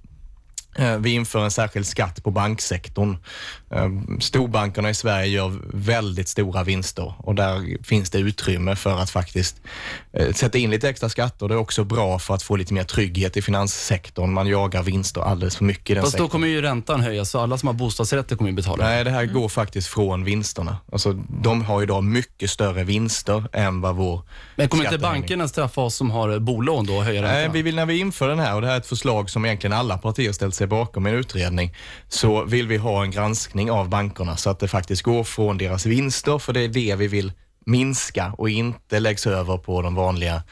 vi 0.99 1.11
inför 1.11 1.44
en 1.44 1.50
särskild 1.50 1.87
skatt 1.87 2.25
på 2.25 2.31
banksektorn. 2.31 3.17
Eh, 3.71 3.88
Storbankerna 4.21 4.91
i 4.91 4.94
Sverige 4.94 5.26
gör 5.26 5.61
väldigt 5.73 6.29
stora 6.29 6.62
vinster 6.65 7.15
och 7.19 7.35
där 7.35 7.85
finns 7.85 8.11
det 8.11 8.19
utrymme 8.19 8.76
för 8.76 8.99
att 8.99 9.11
faktiskt 9.11 9.61
eh, 10.12 10.32
sätta 10.32 10.59
in 10.59 10.71
lite 10.71 10.88
extra 10.88 11.09
skatter. 11.09 11.49
Det 11.49 11.55
är 11.55 11.59
också 11.59 11.85
bra 11.85 12.19
för 12.19 12.35
att 12.35 12.43
få 12.43 12.56
lite 12.56 12.75
mer 12.75 12.85
trygghet 12.85 13.37
i 13.37 13.43
finanssektorn. 13.43 14.33
Man 14.33 14.47
jagar 14.47 14.83
vinster 14.83 15.21
alldeles 15.21 15.57
för 15.57 15.64
mycket 15.64 15.90
i 15.90 15.95
den 15.95 16.02
Fast 16.02 16.12
då 16.12 16.16
sektorn. 16.16 16.31
kommer 16.31 16.47
ju 16.47 16.62
räntan 16.62 17.00
höjas, 17.00 17.31
så 17.31 17.40
alla 17.40 17.59
som 17.59 17.66
har 17.66 17.75
bostadsrätter 17.75 18.37
kommer 18.37 18.50
ju 18.50 18.57
betala. 18.57 18.85
Nej, 18.85 19.04
det 19.04 19.11
här 19.11 19.26
går 19.26 19.49
faktiskt 19.49 19.88
från 19.88 20.25
vinsterna. 20.25 20.76
Alltså, 20.93 21.12
de 21.43 21.64
har 21.64 21.83
idag 21.83 22.04
mycket 22.04 22.50
större 22.50 22.85
vinster 22.85 23.45
än 23.52 23.81
vad 23.81 23.97
vår 23.97 24.23
Men 24.57 24.69
kommer 24.69 24.85
inte 24.85 24.99
bankerna 24.99 25.49
straffa 25.49 25.81
oss 25.81 25.95
som 25.95 26.11
har 26.11 26.38
bolån 26.38 26.87
då 26.87 26.95
och 26.97 27.04
höja 27.04 27.23
räntorna? 27.23 27.40
Nej, 27.40 27.50
vi 27.52 27.62
vill 27.62 27.75
när 27.75 27.87
vi 27.87 27.99
inför 27.99 28.28
den 28.28 28.38
här, 28.38 28.54
och 28.54 28.61
det 28.61 28.66
här 28.66 28.75
är 28.75 28.78
ett 28.78 28.87
förslag 28.87 29.31
som 29.31 29.45
egentligen 29.45 29.76
alla 29.76 29.99
partier 29.99 30.33
ställt 30.33 30.54
sig 30.54 30.63
bakom 30.66 31.06
en 31.06 31.14
utredning, 31.14 31.75
så 32.09 32.44
vill 32.44 32.68
vi 32.68 32.76
ha 32.76 33.02
en 33.02 33.11
granskning 33.11 33.71
av 33.71 33.88
bankerna 33.88 34.37
så 34.37 34.50
att 34.50 34.61
det 34.61 34.68
faktiskt 34.68 35.02
går 35.02 35.25
från 35.25 35.59
deras 35.59 35.87
vinster, 35.87 36.38
för 36.38 36.52
det 36.52 36.61
är 36.61 36.68
det 36.68 36.97
vi 36.97 37.09
vill 37.09 37.33
minska 37.66 38.35
och 38.38 38.50
inte 38.50 39.00
läggs 39.00 39.26
över 39.26 39.56
på 39.56 39.83
de 39.83 39.94
vanliga 39.94 40.42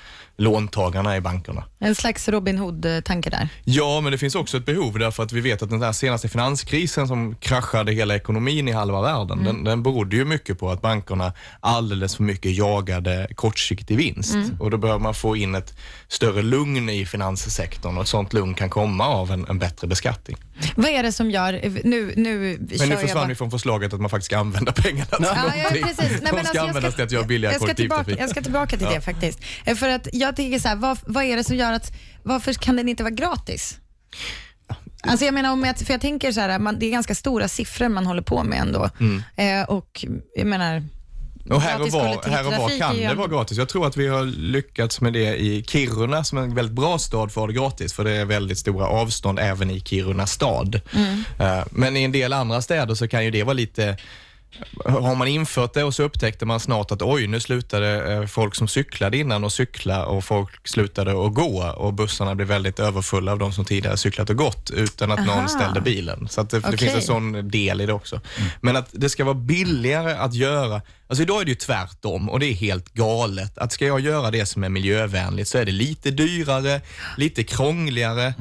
låntagarna 0.42 1.16
i 1.16 1.20
bankerna. 1.20 1.64
En 1.78 1.94
slags 1.94 2.28
Robin 2.28 2.58
Hood-tanke 2.58 3.30
där. 3.30 3.48
Ja, 3.64 4.00
men 4.00 4.12
det 4.12 4.18
finns 4.18 4.34
också 4.34 4.56
ett 4.56 4.64
behov 4.66 4.98
därför 4.98 5.22
att 5.22 5.32
vi 5.32 5.40
vet 5.40 5.62
att 5.62 5.70
den 5.70 5.82
här 5.82 5.92
senaste 5.92 6.28
finanskrisen 6.28 7.08
som 7.08 7.34
kraschade 7.34 7.92
hela 7.92 8.16
ekonomin 8.16 8.68
i 8.68 8.72
halva 8.72 9.02
världen, 9.02 9.44
den, 9.44 9.64
den 9.64 9.82
berodde 9.82 10.16
ju 10.16 10.24
mycket 10.24 10.58
på 10.58 10.70
att 10.70 10.82
bankerna 10.82 11.32
alldeles 11.60 12.16
för 12.16 12.22
mycket 12.22 12.56
jagade 12.56 13.28
kortsiktig 13.34 13.96
vinst. 13.96 14.36
Och 14.60 14.70
då 14.70 14.76
behöver 14.76 15.00
man 15.00 15.14
få 15.14 15.36
in 15.36 15.54
ett 15.54 15.74
större 16.08 16.42
lugn 16.42 16.88
i 16.90 17.06
finanssektorn 17.06 17.96
och 17.96 18.02
ett 18.02 18.08
sånt 18.08 18.32
lugn 18.32 18.54
kan 18.54 18.70
komma 18.70 19.06
av 19.08 19.30
en, 19.30 19.46
en 19.48 19.58
bättre 19.58 19.86
beskattning. 19.86 20.36
Vad 20.76 20.90
är 20.90 21.02
det 21.02 21.12
som 21.12 21.30
gör... 21.30 21.52
Nu, 21.84 22.12
nu 22.16 22.58
Men 22.60 22.88
nu 22.88 22.94
jag 22.94 23.00
försvann 23.00 23.14
bara... 23.22 23.26
vi 23.28 23.34
från 23.34 23.50
förslaget 23.50 23.92
att 23.94 24.00
man 24.00 24.10
faktiskt 24.10 24.26
ska 24.26 24.38
använda 24.38 24.72
pengarna 24.72 25.04
till 25.06 25.16
Ja, 25.20 25.34
ja, 25.36 25.42
någonting. 25.56 25.82
precis. 25.82 25.98
Nej, 25.98 26.18
De 26.20 26.26
ska 26.28 26.38
alltså, 26.38 26.54
jag 26.54 26.68
användas 26.68 26.94
till 26.94 27.04
att 27.04 27.12
göra 27.12 27.24
billigare 27.24 27.54
jag 27.54 27.60
ska 27.60 27.66
kollektivtrafik. 27.66 28.20
jag 28.20 28.30
ska 28.30 28.42
tillbaka 28.42 28.76
till 28.76 28.86
det 28.86 29.00
faktiskt. 29.00 29.40
Eh, 29.64 29.74
För 29.76 29.88
att 29.88 30.08
jag 30.32 30.36
tänker 30.36 30.58
så 30.58 30.68
här, 30.68 30.76
vad, 30.76 30.98
vad 31.06 31.24
är 31.24 31.36
det 31.36 31.44
som 31.44 31.56
gör 31.56 31.72
att, 31.72 31.92
varför 32.22 32.52
kan 32.52 32.76
den 32.76 32.88
inte 32.88 33.02
vara 33.02 33.14
gratis? 33.14 33.78
Alltså 35.02 35.24
jag 35.24 35.34
menar, 35.34 35.52
om 35.52 35.64
jag, 35.64 35.78
för 35.78 35.94
jag 35.94 36.00
tänker 36.00 36.32
så 36.32 36.40
här, 36.40 36.58
man, 36.58 36.78
det 36.78 36.86
är 36.86 36.90
ganska 36.90 37.14
stora 37.14 37.48
siffror 37.48 37.88
man 37.88 38.06
håller 38.06 38.22
på 38.22 38.44
med 38.44 38.58
ändå. 38.58 38.90
Mm. 39.00 39.22
Eh, 39.36 39.68
och 39.68 40.04
jag 40.36 40.46
menar, 40.46 40.82
Och 41.50 41.60
här 41.60 41.82
och, 41.82 41.88
var, 41.88 42.30
här 42.30 42.46
och 42.46 42.52
var 42.52 42.78
kan 42.78 42.96
det 42.96 43.14
vara 43.14 43.28
gratis. 43.28 43.58
Jag 43.58 43.68
tror 43.68 43.86
att 43.86 43.96
vi 43.96 44.08
har 44.08 44.24
lyckats 44.24 45.00
med 45.00 45.12
det 45.12 45.36
i 45.36 45.64
Kiruna 45.68 46.24
som 46.24 46.38
är 46.38 46.42
en 46.42 46.54
väldigt 46.54 46.76
bra 46.76 46.98
stad 46.98 47.32
för 47.32 47.40
att 47.40 47.42
ha 47.42 47.46
det 47.46 47.52
gratis, 47.52 47.92
för 47.92 48.04
det 48.04 48.10
är 48.10 48.24
väldigt 48.24 48.58
stora 48.58 48.86
avstånd 48.86 49.38
även 49.38 49.70
i 49.70 49.80
Kiruna 49.80 50.26
stad. 50.26 50.80
Mm. 50.94 51.24
Eh, 51.38 51.64
Men 51.70 51.96
i 51.96 52.02
en 52.02 52.12
del 52.12 52.32
andra 52.32 52.62
städer 52.62 52.94
så 52.94 53.08
kan 53.08 53.24
ju 53.24 53.30
det 53.30 53.42
vara 53.42 53.54
lite 53.54 53.96
har 54.84 55.14
man 55.14 55.28
infört 55.28 55.74
det 55.74 55.84
och 55.84 55.94
så 55.94 56.02
upptäckte 56.02 56.46
man 56.46 56.60
snart 56.60 56.90
att 56.90 57.02
oj, 57.02 57.26
nu 57.26 57.40
slutade 57.40 58.12
eh, 58.12 58.26
folk 58.26 58.54
som 58.54 58.68
cyklade 58.68 59.18
innan 59.18 59.44
och 59.44 59.52
cykla 59.52 60.06
och 60.06 60.24
folk 60.24 60.68
slutade 60.68 61.26
att 61.26 61.34
gå 61.34 61.74
och 61.76 61.94
bussarna 61.94 62.34
blev 62.34 62.48
väldigt 62.48 62.80
överfulla 62.80 63.32
av 63.32 63.38
de 63.38 63.52
som 63.52 63.64
tidigare 63.64 63.96
cyklat 63.96 64.30
och 64.30 64.36
gått 64.36 64.70
utan 64.70 65.10
att 65.10 65.18
Aha. 65.18 65.36
någon 65.36 65.48
ställde 65.48 65.80
bilen. 65.80 66.28
Så 66.28 66.40
att 66.40 66.50
det, 66.50 66.60
det 66.60 66.68
Okej. 66.68 66.78
finns 66.78 66.94
en 66.94 67.02
sån 67.02 67.48
del 67.48 67.80
i 67.80 67.86
det 67.86 67.92
också. 67.92 68.20
Men 68.60 68.76
att 68.76 68.88
det 68.92 69.08
ska 69.08 69.24
vara 69.24 69.34
billigare 69.34 70.12
att 70.12 70.34
göra, 70.34 70.82
alltså 71.06 71.22
idag 71.22 71.40
är 71.40 71.44
det 71.44 71.50
ju 71.50 71.54
tvärtom 71.54 72.30
och 72.30 72.40
det 72.40 72.46
är 72.46 72.54
helt 72.54 72.94
galet. 72.94 73.58
Att 73.58 73.72
ska 73.72 73.86
jag 73.86 74.00
göra 74.00 74.30
det 74.30 74.46
som 74.46 74.64
är 74.64 74.68
miljövänligt 74.68 75.48
så 75.48 75.58
är 75.58 75.64
det 75.64 75.72
lite 75.72 76.10
dyrare, 76.10 76.80
lite 77.16 77.44
krångligare, 77.44 78.34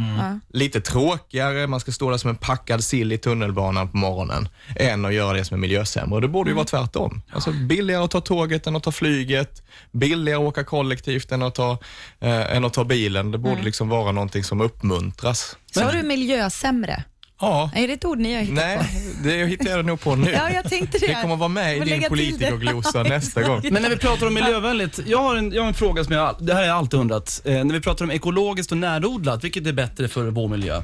lite 0.50 0.82
tråkigare, 0.82 1.68
man 1.68 1.80
ska 1.80 1.92
stå 1.92 2.10
där 2.10 2.18
som 2.18 2.30
en 2.30 2.36
packad 2.36 2.84
sill 2.84 3.12
i 3.12 3.18
tunnelbanan 3.18 3.92
på 3.92 3.98
morgonen, 3.98 4.50
än 4.76 5.06
att 5.06 5.14
göra 5.14 5.34
det 5.34 5.46
som 5.46 5.56
är 5.56 5.62
miljösämre. 5.62 6.01
Och 6.10 6.22
det 6.22 6.28
borde 6.28 6.50
ju 6.50 6.56
vara 6.56 6.66
tvärtom. 6.66 7.22
Alltså 7.32 7.52
billigare 7.52 8.04
att 8.04 8.12
ta 8.12 8.22
tåget 8.22 8.68
än 8.68 8.76
att 8.76 8.84
ta 8.84 8.92
flyget, 8.92 9.64
billigare 9.92 10.40
att 10.40 10.48
åka 10.48 10.64
kollektivt 10.64 11.32
än 11.32 11.42
att 11.42 11.56
ta, 11.56 11.78
eh, 12.20 12.56
än 12.56 12.66
att 12.66 12.74
ta 12.74 12.84
bilen. 12.84 13.32
Det 13.32 13.38
borde 13.38 13.62
liksom 13.62 13.90
vara 13.90 14.12
någonting 14.12 14.44
som 14.44 14.62
uppmuntras. 14.62 15.58
Sa 15.72 15.92
du 15.92 16.04
miljösämre? 16.04 17.04
Ja, 17.42 17.72
Är 17.76 17.88
det 17.88 17.94
ett 17.94 18.06
ord 18.06 18.20
ni 18.20 18.34
har 18.34 18.42
hittat 18.42 18.56
nej, 18.56 18.78
på? 18.78 18.84
det 19.28 19.46
hittar 19.46 19.70
jag 19.70 19.86
nog 19.86 20.02
på 20.02 20.16
nu. 20.16 20.32
Ja, 20.38 20.50
jag 20.52 20.70
tänkte 20.70 20.98
det. 20.98 21.08
Det 21.08 21.22
kommer 21.22 21.36
vara 21.36 21.50
med 21.50 21.78
i 21.78 21.80
din 21.80 22.04
politikerglosa 22.10 22.92
Ja, 22.96 23.04
nästa 23.04 23.42
gång. 23.42 23.62
Men 23.72 23.82
när 23.82 23.90
vi 23.90 23.98
pratar 23.98 24.28
om 24.28 24.34
miljövänligt, 24.34 25.00
jag 25.06 25.18
har 25.18 25.36
en, 25.36 25.52
jag 25.52 25.62
har 25.62 25.68
en 25.68 25.74
fråga 25.74 26.04
som 26.04 26.14
jag, 26.14 26.36
det 26.40 26.54
här 26.54 26.60
har 26.62 26.68
jag 26.68 26.78
alltid 26.78 27.00
undrat. 27.00 27.42
Eh, 27.46 27.64
när 27.64 27.74
vi 27.74 27.82
pratar 27.82 28.06
om 28.06 28.12
ekologiskt 28.12 28.72
och 28.72 28.78
närodlat, 28.78 29.44
vilket 29.44 29.68
är 29.68 29.74
bättre 29.74 30.08
för 30.08 30.24
vår 30.24 30.48
miljö? 30.48 30.82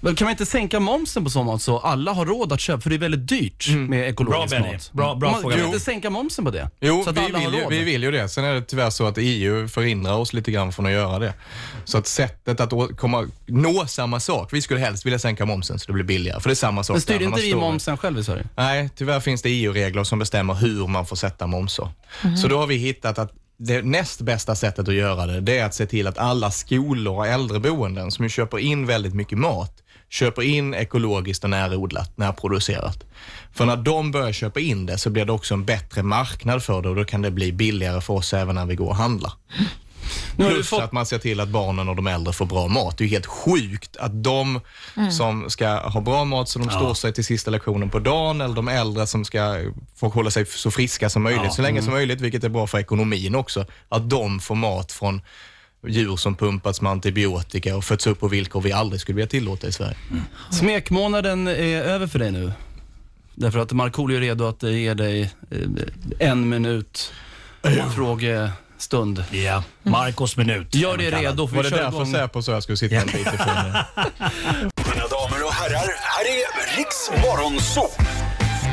Men 0.00 0.14
Kan 0.16 0.24
man 0.26 0.30
inte 0.32 0.46
sänka 0.46 0.80
momsen 0.80 1.24
på 1.24 1.30
sån 1.30 1.46
mat 1.46 1.62
så 1.62 1.78
alla 1.78 2.12
har 2.12 2.26
råd 2.26 2.52
att 2.52 2.60
köpa? 2.60 2.80
För 2.80 2.90
det 2.90 2.96
är 2.96 3.00
väldigt 3.00 3.28
dyrt 3.28 3.68
med 3.88 4.08
ekologisk 4.08 4.50
Bra, 4.50 4.58
Benny. 4.60 4.72
mat. 4.72 4.90
Bra- 4.92 5.14
bra 5.14 5.30
man, 5.30 5.40
fråga. 5.40 5.54
Kan 5.56 5.64
man 5.64 5.74
inte 5.74 5.84
sänka 5.84 6.10
momsen 6.10 6.44
på 6.44 6.50
det? 6.50 6.70
Jo, 6.80 7.04
så 7.04 7.10
att 7.10 7.16
vi 7.16 7.20
alla 7.20 7.38
har 7.38 7.44
vill, 7.50 7.54
ju, 7.58 7.64
råd? 7.64 7.72
vi 7.72 7.82
vill 7.84 8.02
ju 8.02 8.10
det. 8.10 8.28
Sen 8.28 8.44
är 8.44 8.54
det 8.54 8.62
tyvärr 8.62 8.90
så 8.90 9.06
att 9.06 9.14
EU 9.18 9.68
förhindrar 9.68 10.14
oss 10.16 10.32
lite 10.32 10.50
grann 10.50 10.72
från 10.72 10.86
att 10.86 10.92
göra 10.92 11.18
det. 11.18 11.34
Så 11.84 11.98
att 11.98 12.06
sättet 12.06 12.60
att 12.60 12.72
å- 12.72 12.88
komma, 12.96 13.28
nå 13.46 13.86
samma 13.86 14.20
sak, 14.20 14.52
vi 14.52 14.62
skulle 14.62 14.80
helst 14.80 15.06
vilja 15.06 15.18
sänka 15.18 15.46
momsen 15.46 15.78
så 15.78 15.86
det 15.86 15.92
blir 15.92 16.04
billigare, 16.04 16.40
för 16.40 16.48
det 16.48 16.52
är 16.52 16.54
samma 16.54 16.84
sak. 16.84 16.94
Men 16.94 17.00
styr 17.00 17.22
inte 17.22 17.40
vi 17.40 17.50
står- 17.50 17.60
momsen 17.60 17.96
själv 17.96 18.18
i 18.18 18.24
Sverige? 18.24 18.46
Nej, 18.56 18.90
tyvärr 18.96 19.20
finns 19.20 19.42
det 19.42 19.48
EU-regler 19.50 20.04
som 20.04 20.18
bestämmer 20.18 20.54
hur 20.54 20.86
man 20.86 21.06
får 21.06 21.16
sätta 21.16 21.46
momser. 21.46 21.88
Mhm. 22.24 22.36
Så 22.36 22.48
då 22.48 22.58
har 22.58 22.66
vi 22.66 22.76
hittat 22.76 23.18
att 23.18 23.32
det 23.60 23.82
näst 23.82 24.20
bästa 24.20 24.54
sättet 24.54 24.88
att 24.88 24.94
göra 24.94 25.26
det, 25.26 25.40
det 25.40 25.58
är 25.58 25.64
att 25.64 25.74
se 25.74 25.86
till 25.86 26.06
att 26.06 26.18
alla 26.18 26.50
skolor 26.50 27.16
och 27.16 27.26
äldreboenden 27.26 28.10
som 28.10 28.24
ju 28.24 28.28
köper 28.28 28.58
in 28.58 28.86
väldigt 28.86 29.14
mycket 29.14 29.38
mat, 29.38 29.77
köper 30.08 30.42
in 30.42 30.74
ekologiskt 30.74 31.44
och 31.44 31.50
närodlat, 31.50 32.18
närproducerat. 32.18 33.04
För 33.52 33.66
när 33.66 33.76
de 33.76 34.10
börjar 34.10 34.32
köpa 34.32 34.60
in 34.60 34.86
det 34.86 34.98
så 34.98 35.10
blir 35.10 35.24
det 35.24 35.32
också 35.32 35.54
en 35.54 35.64
bättre 35.64 36.02
marknad 36.02 36.62
för 36.62 36.82
det 36.82 36.88
och 36.88 36.96
då 36.96 37.04
kan 37.04 37.22
det 37.22 37.30
bli 37.30 37.52
billigare 37.52 38.00
för 38.00 38.14
oss 38.14 38.34
även 38.34 38.54
när 38.54 38.66
vi 38.66 38.74
går 38.74 38.88
och 38.88 38.96
handlar. 38.96 39.32
Nu 40.36 40.44
har 40.44 40.50
du 40.50 40.56
Plus 40.56 40.68
fått, 40.68 40.82
att 40.82 40.92
man 40.92 41.06
ser 41.06 41.18
till 41.18 41.40
att 41.40 41.48
barnen 41.48 41.88
och 41.88 41.96
de 41.96 42.06
äldre 42.06 42.32
får 42.32 42.46
bra 42.46 42.68
mat. 42.68 42.98
Det 42.98 43.04
är 43.04 43.06
ju 43.06 43.12
helt 43.12 43.26
sjukt 43.26 43.96
att 43.96 44.24
de 44.24 44.60
som 45.10 45.50
ska 45.50 45.68
ha 45.68 46.00
bra 46.00 46.24
mat 46.24 46.48
så 46.48 46.58
de 46.58 46.70
står 46.70 46.94
sig 46.94 47.12
till 47.12 47.24
sista 47.24 47.50
lektionen 47.50 47.90
på 47.90 47.98
dagen, 47.98 48.40
eller 48.40 48.54
de 48.54 48.68
äldre 48.68 49.06
som 49.06 49.24
ska 49.24 49.72
få 49.96 50.08
hålla 50.08 50.30
sig 50.30 50.46
så 50.46 50.70
friska 50.70 51.10
som 51.10 51.22
möjligt 51.22 51.42
Ja. 51.44 51.50
så 51.50 51.62
länge 51.62 51.82
som 51.82 51.92
möjligt, 51.92 52.20
vilket 52.20 52.44
är 52.44 52.48
bra 52.48 52.66
för 52.66 52.78
ekonomin 52.78 53.34
också, 53.34 53.66
att 53.88 54.10
de 54.10 54.40
får 54.40 54.54
mat 54.54 54.92
från 54.92 55.20
djur 55.86 56.16
som 56.16 56.34
pumpats 56.34 56.80
med 56.80 56.92
antibiotika 56.92 57.76
och 57.76 57.84
fötts 57.84 58.06
upp 58.06 58.20
på 58.20 58.28
villkor 58.28 58.60
vi 58.60 58.72
aldrig 58.72 59.00
skulle 59.00 59.16
vilja 59.16 59.28
tillåta 59.28 59.66
i 59.66 59.72
Sverige. 59.72 59.96
smekmånaden 60.50 61.48
är 61.48 61.82
över 61.82 62.06
för 62.06 62.18
dig 62.18 62.30
nu. 62.32 62.52
Därför 63.34 63.58
att 63.58 63.72
Markoolio 63.72 64.16
är 64.16 64.20
redo 64.20 64.44
att 64.48 64.62
ge 64.62 64.94
dig 64.94 65.22
eh, 65.50 66.28
en 66.28 66.48
minut 66.48 67.12
frågestund. 67.94 69.24
Ja, 69.30 69.64
Marcos 69.82 70.36
minut. 70.36 70.74
Gör 70.74 70.96
det 70.96 71.10
redo 71.10 71.48
för 71.48 71.56
Var 71.56 71.62
det 71.62 71.70
därför 71.70 71.88
igång. 71.88 72.12
Säpo 72.12 72.42
sa 72.42 72.52
jag 72.52 72.62
skulle 72.62 72.76
sitta 72.76 72.96
en 72.96 73.06
bit 73.06 73.16
ifrån 73.26 73.48
er? 73.48 73.84
Mina 74.94 75.06
damer 75.06 75.44
och 75.44 75.52
herrar, 75.52 75.88
här 76.02 76.24
är 76.24 76.76
Riks 76.76 77.10
Morgonzoo! 77.22 78.17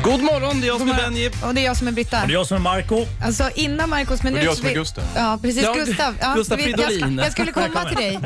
God 0.06 0.22
morgon, 0.22 0.60
det 0.60 0.66
är 0.66 0.68
jag 0.68 0.80
som 0.80 0.90
är 0.90 0.94
Benji. 0.94 1.30
Och 1.42 1.54
det 1.54 1.60
är 1.60 1.64
jag 1.64 1.76
som 1.76 1.88
är 1.88 1.92
Britta. 1.92 2.26
Det 2.26 2.32
är 2.32 2.34
jag 2.34 2.46
som 2.46 2.56
är 2.56 2.60
Marco. 2.60 3.06
Alltså 3.22 3.50
innan 3.54 3.90
Marcos 3.90 4.22
minut... 4.22 4.38
Och 4.38 4.40
det 4.40 4.44
är 4.44 4.46
jag 4.46 4.56
som 4.56 4.66
är 4.66 4.74
Gustav. 4.74 5.04
Ja, 5.16 5.38
precis. 5.42 5.62
Ja, 5.62 5.74
Gustav. 5.74 6.14
Ja, 6.20 6.34
Gustav 6.34 6.60
jag, 6.60 6.68
Fridolin. 6.68 7.18
jag 7.18 7.32
skulle 7.32 7.52
komma 7.52 7.84
till 7.84 7.96
dig. 7.96 8.20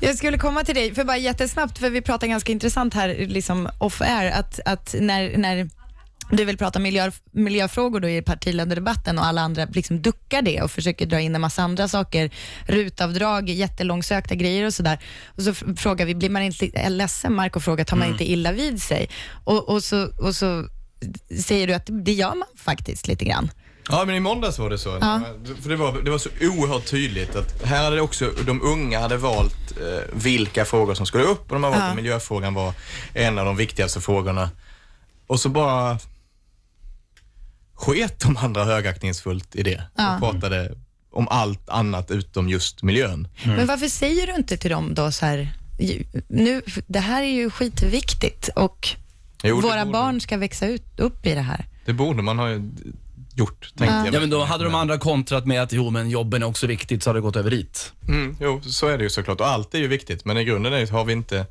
Jag 0.00 0.16
skulle 0.16 0.38
komma 0.38 0.64
till 0.64 0.74
dig, 0.74 0.94
för 0.94 1.04
bara 1.04 1.16
jättesnabbt, 1.16 1.78
för 1.78 1.90
vi 1.90 2.00
pratar 2.02 2.26
ganska 2.26 2.52
intressant 2.52 2.94
här 2.94 3.26
liksom 3.28 3.68
off-air, 3.78 4.30
att, 4.30 4.60
att 4.64 4.94
när, 5.00 5.36
när 5.36 5.70
du 6.30 6.44
vill 6.44 6.58
prata 6.58 6.78
miljö, 6.78 7.10
miljöfrågor 7.32 8.00
då 8.00 8.08
i 8.08 8.22
partiledardebatten 8.22 9.18
och 9.18 9.26
alla 9.26 9.40
andra 9.40 9.64
liksom 9.64 10.02
duckar 10.02 10.42
det 10.42 10.62
och 10.62 10.70
försöker 10.70 11.06
dra 11.06 11.20
in 11.20 11.34
en 11.34 11.40
massa 11.40 11.62
andra 11.62 11.88
saker, 11.88 12.30
rutavdrag, 12.66 13.48
jättelångsökta 13.48 14.34
grejer 14.34 14.66
och 14.66 14.74
sådär. 14.74 14.98
Och 15.26 15.42
så 15.42 15.54
frågar 15.54 16.06
vi, 16.06 16.14
blir 16.14 16.30
man 16.30 16.42
inte 16.42 16.88
ledsen? 16.88 17.34
Marco 17.34 17.60
frågar, 17.60 17.84
tar 17.84 17.96
man 17.96 18.08
inte 18.08 18.30
illa 18.30 18.52
vid 18.52 18.82
sig? 18.82 19.08
Och, 19.44 19.68
och, 19.68 19.84
så, 19.84 20.08
och 20.18 20.34
så 20.34 20.64
säger 21.42 21.66
du 21.66 21.72
att 21.74 21.88
det 22.04 22.12
gör 22.12 22.34
man 22.34 22.48
faktiskt 22.56 23.08
lite 23.08 23.24
grann. 23.24 23.50
Ja, 23.88 24.04
men 24.06 24.14
i 24.14 24.20
måndags 24.20 24.58
var 24.58 24.70
det 24.70 24.78
så. 24.78 24.98
Ja. 25.00 25.20
För 25.62 25.68
det, 25.68 25.76
var, 25.76 26.02
det 26.02 26.10
var 26.10 26.18
så 26.18 26.28
oerhört 26.40 26.86
tydligt 26.86 27.36
att 27.36 27.62
här 27.64 27.84
hade 27.84 28.00
också, 28.00 28.30
de 28.46 28.62
unga 28.62 29.00
hade 29.00 29.16
valt 29.16 29.72
eh, 29.80 30.14
vilka 30.14 30.64
frågor 30.64 30.94
som 30.94 31.06
skulle 31.06 31.24
upp 31.24 31.42
och 31.42 31.54
de 31.54 31.64
har 31.64 31.70
valt 31.70 31.82
Ja. 31.82 31.88
att 31.90 31.96
miljöfrågan 31.96 32.54
var 32.54 32.74
en 33.14 33.38
av 33.38 33.44
de 33.46 33.56
viktigaste 33.56 34.00
frågorna. 34.00 34.50
Och 35.26 35.40
så 35.40 35.48
bara 35.48 35.98
sket 37.74 38.20
de 38.20 38.36
andra 38.36 38.64
högaktningsfullt 38.64 39.56
i 39.56 39.62
det 39.62 39.82
Ja. 39.96 40.14
och 40.14 40.20
pratade 40.20 40.74
om 41.12 41.28
allt 41.28 41.68
annat 41.68 42.10
utom 42.10 42.48
just 42.48 42.82
miljön. 42.82 43.28
Men 43.44 43.66
varför 43.66 43.88
säger 43.88 44.26
du 44.26 44.34
inte 44.34 44.56
till 44.56 44.70
dem 44.70 44.94
då 44.94 45.12
så 45.12 45.26
här, 45.26 45.52
nu, 46.28 46.62
det 46.86 47.00
här 47.00 47.22
är 47.22 47.26
ju 47.32 47.50
skitviktigt 47.50 48.48
och 48.56 48.88
Jo, 49.42 49.56
det 49.60 49.62
våra 49.66 49.84
borde- 49.84 49.92
barn 49.98 50.20
ska 50.20 50.36
växa 50.36 50.66
ut, 50.66 50.84
upp 50.96 51.26
i 51.26 51.34
det 51.34 51.40
här. 51.40 51.66
Det 51.84 51.92
borde 51.92 52.22
man 52.22 52.38
ha 52.38 52.50
ju 52.50 52.70
gjort, 53.34 53.72
tänkte 53.76 53.96
jag. 53.96 54.14
Ja, 54.14 54.20
men 54.20 54.30
då 54.30 54.44
hade 54.44 54.64
de 54.64 54.74
andra 54.74 54.98
kontrat 54.98 55.46
med 55.46 55.62
att 55.62 55.72
jo, 55.72 55.90
men 55.90 56.10
jobben 56.10 56.42
är 56.42 56.46
också 56.46 56.66
viktigt, 56.66 57.02
så 57.02 57.10
hade 57.10 57.18
det 57.18 57.22
gått 57.22 57.36
över 57.36 57.50
dit. 57.50 57.92
Mm, 58.08 58.36
jo, 58.40 58.60
så 58.64 58.86
är 58.88 58.98
det 58.98 59.04
ju 59.04 59.10
såklart. 59.10 59.40
Och 59.40 59.46
allt 59.46 59.74
är 59.74 59.78
ju 59.78 59.88
viktigt, 59.88 60.24
men 60.24 60.36
i 60.38 60.44
grunden 60.44 60.72
är 60.72 60.80
det, 60.80 60.90
har 60.90 61.04
vi 61.04 61.12
inte, 61.12 61.46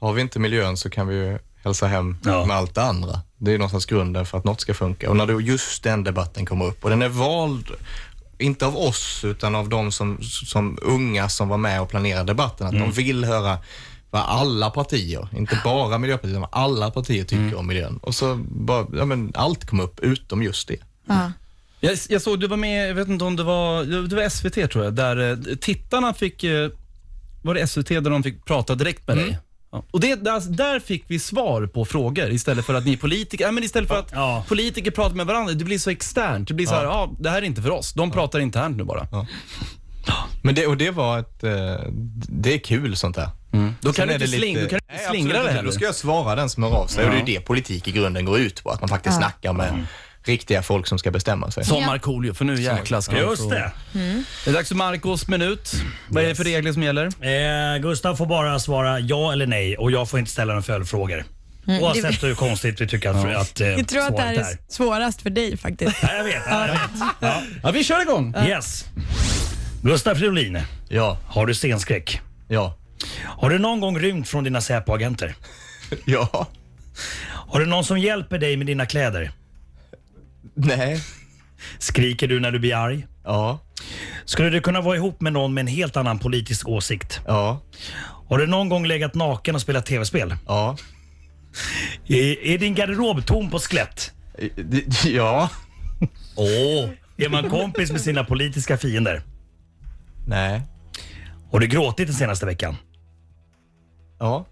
har 0.00 0.12
vi 0.12 0.20
inte 0.20 0.38
miljön 0.38 0.76
så 0.76 0.90
kan 0.90 1.06
vi 1.08 1.14
ju 1.14 1.38
hälsa 1.64 1.86
hem 1.86 2.16
Ja. 2.24 2.46
med 2.46 2.56
allt 2.56 2.74
det 2.74 2.82
andra. 2.82 3.20
Det 3.38 3.50
är 3.50 3.52
ju 3.52 3.58
någonstans 3.58 3.86
grunden 3.86 4.26
för 4.26 4.38
att 4.38 4.44
något 4.44 4.60
ska 4.60 4.74
funka. 4.74 5.10
Och 5.10 5.16
när 5.16 5.26
då 5.26 5.40
just 5.40 5.82
den 5.82 6.04
debatten 6.04 6.46
kommer 6.46 6.64
upp, 6.66 6.84
och 6.84 6.90
den 6.90 7.02
är 7.02 7.08
vald, 7.08 7.66
inte 8.38 8.66
av 8.66 8.76
oss, 8.76 9.24
utan 9.24 9.54
av 9.54 9.68
de 9.68 9.92
som, 9.92 10.18
som 10.22 10.78
unga 10.82 11.28
som 11.28 11.48
var 11.48 11.56
med 11.56 11.80
och 11.80 11.88
planerade 11.88 12.24
debatten, 12.24 12.66
att 12.66 12.72
de 12.72 12.92
vill 12.92 13.24
höra 13.24 13.58
vad 14.10 14.22
alla 14.22 14.70
partier, 14.70 15.28
inte 15.36 15.60
bara 15.64 15.98
Miljöpartiet, 15.98 16.30
utan 16.36 16.48
alla 16.52 16.90
partier 16.90 17.24
tycker 17.24 17.54
om 17.54 17.66
miljön. 17.66 17.98
Och 18.02 18.14
så 18.14 18.34
bara, 18.48 18.86
ja 18.92 19.04
men 19.04 19.32
allt 19.34 19.64
kom 19.66 19.80
upp 19.80 20.00
utom 20.00 20.42
just 20.42 20.68
det. 20.68 20.76
Ja. 21.06 21.32
Jag, 21.80 21.98
jag 22.08 22.22
såg, 22.22 22.40
du 22.40 22.46
var 22.46 22.56
med, 22.56 22.90
jag 22.90 22.94
vet 22.94 23.08
inte 23.08 23.24
om 23.24 23.36
det 23.36 23.42
var, 23.42 23.84
det 24.08 24.16
var 24.16 24.28
SVT 24.28 24.70
tror 24.70 24.84
jag, 24.84 24.94
där 24.94 25.30
eh, 25.30 25.56
tittarna 25.56 26.14
fick, 26.14 26.44
eh, 26.44 26.70
var 27.42 27.54
det 27.54 27.66
SVT 27.66 27.88
där 27.88 28.10
de 28.10 28.22
fick 28.22 28.44
prata 28.44 28.74
direkt 28.74 29.08
med 29.08 29.16
dig? 29.16 29.38
Ja. 29.72 29.84
Och 29.90 30.00
det, 30.00 30.14
där, 30.14 30.50
där 30.56 30.80
fick 30.80 31.04
vi 31.06 31.18
svar 31.18 31.66
på 31.66 31.84
frågor 31.84 32.30
istället 32.30 32.64
för 32.66 32.74
att 32.74 32.84
ni 32.84 32.96
politiker, 32.96 33.44
ja, 33.44 33.50
men 33.52 33.64
istället 33.64 33.88
för 33.88 33.98
att 33.98 34.12
Ja. 34.12 34.44
politiker 34.48 34.90
pratar 34.90 35.16
med 35.16 35.26
varandra, 35.26 35.52
det 35.52 35.64
blir 35.64 35.78
så 35.78 35.90
externt. 35.90 36.48
Det 36.48 36.54
blir 36.54 36.66
så 36.66 36.74
här, 36.74 36.84
ja, 36.84 37.12
det 37.20 37.30
här 37.30 37.38
är 37.42 37.46
inte 37.46 37.62
för 37.62 37.70
oss. 37.70 37.92
De 37.92 38.10
pratar 38.10 38.40
internt 38.40 38.76
nu 38.76 38.84
bara. 38.84 39.06
Men 40.42 40.54
det, 40.54 40.66
och 40.66 40.76
det 40.76 40.90
var 40.90 41.18
ett, 41.18 41.44
eh, 41.44 41.76
det 42.28 42.54
är 42.54 42.58
kul 42.58 42.96
sånt 42.96 43.16
där. 43.16 43.28
Då 43.50 43.58
Sen 43.58 43.92
kan 43.92 44.08
du 44.08 44.14
är 44.14 44.14
inte, 44.14 44.26
det 44.26 44.28
sling, 44.38 44.54
lite- 44.54 44.60
du 44.64 44.68
kan 44.68 44.80
Nej, 44.88 44.96
inte 44.98 45.10
slingra 45.10 45.42
det 45.42 45.48
heller. 45.50 45.62
Då 45.62 45.72
ska 45.72 45.84
jag 45.84 45.94
svara 45.94 46.34
den 46.34 46.50
som 46.50 46.62
hör 46.62 46.70
av 46.70 46.86
sig. 46.86 47.04
Och 47.04 47.10
det 47.10 47.16
är 47.16 47.26
ju 47.26 47.34
det 47.34 47.40
politik 47.40 47.88
i 47.88 47.92
grunden 47.92 48.24
går 48.24 48.38
ut 48.38 48.62
på. 48.64 48.70
Att 48.70 48.80
man 48.80 48.88
faktiskt 48.88 49.16
snackar 49.16 49.52
med 49.52 49.86
riktiga 50.24 50.62
folk 50.62 50.86
som 50.86 50.98
ska 50.98 51.10
bestämma 51.10 51.50
sig. 51.50 51.64
Som 51.64 51.86
Markoolio, 51.86 52.34
för 52.34 52.44
nu 52.44 52.62
jäklar 52.62 53.00
ska 53.00 53.18
Just 53.18 53.50
det. 53.50 53.72
Det 54.44 54.50
är 54.50 54.54
dags 54.54 54.68
för 54.68 54.76
Marcos 54.76 55.28
minut. 55.28 55.72
Vad 56.08 56.24
är 56.24 56.28
det 56.28 56.34
för 56.34 56.44
regler 56.44 56.72
som 56.72 56.82
gäller? 56.82 57.06
Eh, 57.76 57.78
Gustav 57.82 58.16
får 58.16 58.26
bara 58.26 58.58
svara 58.58 59.00
ja 59.00 59.32
eller 59.32 59.46
nej 59.46 59.76
och 59.76 59.90
jag 59.90 60.10
får 60.10 60.18
inte 60.18 60.30
ställa 60.30 60.52
några 60.52 60.62
följdfrågor. 60.62 61.24
Oavsett 61.80 62.22
hur 62.22 62.34
konstigt 62.34 62.80
vi 62.80 62.86
tycker 62.88 63.10
att, 63.10 63.36
att 63.36 63.60
eh, 63.60 63.68
Jag 63.68 63.88
tror 63.88 64.02
att 64.06 64.16
det 64.16 64.22
här 64.22 64.34
svaret 64.34 64.58
är 64.68 64.72
svårast 64.72 65.22
för 65.22 65.30
dig 65.30 65.56
faktiskt. 65.56 65.96
Ja, 66.02 66.08
jag 66.16 66.24
vet. 66.24 66.42
Ja, 66.50 66.60
jag 66.66 66.72
vet. 66.72 66.80
Ja. 67.20 67.42
Ja, 67.62 67.70
vi 67.70 67.84
kör 67.84 68.02
igång. 68.02 68.34
Yes. 68.46 68.84
Gustav 69.82 70.14
Fridolin, 70.14 70.58
Ja, 70.88 71.18
har 71.26 71.46
du 71.46 71.54
scenskräck? 71.54 72.20
ja, 72.48 72.77
Har 73.24 73.50
du 73.50 73.58
någon 73.58 73.80
gång 73.80 73.98
rymt 73.98 74.28
från 74.28 74.44
dina 74.44 74.60
Säpo-agenter? 74.60 75.34
ja, 76.04 76.46
Har 77.24 77.60
du 77.60 77.66
någon 77.66 77.84
som 77.84 77.98
hjälper 77.98 78.38
dig 78.38 78.56
med 78.56 78.66
dina 78.66 78.86
kläder? 78.86 79.32
nej, 80.54 81.02
Skriker 81.78 82.28
du 82.28 82.40
när 82.40 82.50
du 82.50 82.58
blir 82.58 82.74
arg? 82.74 83.06
Ja. 83.24 83.58
Skulle 84.24 84.50
du 84.50 84.60
kunna 84.60 84.80
vara 84.80 84.96
ihop 84.96 85.20
med 85.20 85.32
någon 85.32 85.54
med 85.54 85.60
en 85.62 85.66
helt 85.66 85.96
annan 85.96 86.18
politisk 86.18 86.68
åsikt? 86.68 87.20
Ja. 87.26 87.60
Har 88.28 88.38
du 88.38 88.46
någon 88.46 88.68
gång 88.68 88.86
legat 88.86 89.14
naken 89.14 89.54
och 89.54 89.60
spelat 89.60 89.86
tv-spel? 89.86 90.34
Ja. 90.46 90.76
Är, 92.06 92.46
är 92.46 92.58
din 92.58 92.74
garderob 92.74 93.26
tom 93.26 93.50
på 93.50 93.58
skelett? 93.58 94.12
Ja. 95.04 95.50
Åh! 96.36 96.90
Är 97.16 97.28
man 97.28 97.50
kompis 97.50 97.92
med 97.92 98.00
sina 98.00 98.24
politiska 98.24 98.76
fiender? 98.78 99.22
Nej. 100.26 100.62
Har 101.52 101.60
du 101.60 101.66
gråtit 101.66 102.06
den 102.06 102.16
senaste 102.16 102.46
veckan? 102.46 102.76
Ja. 104.18 104.46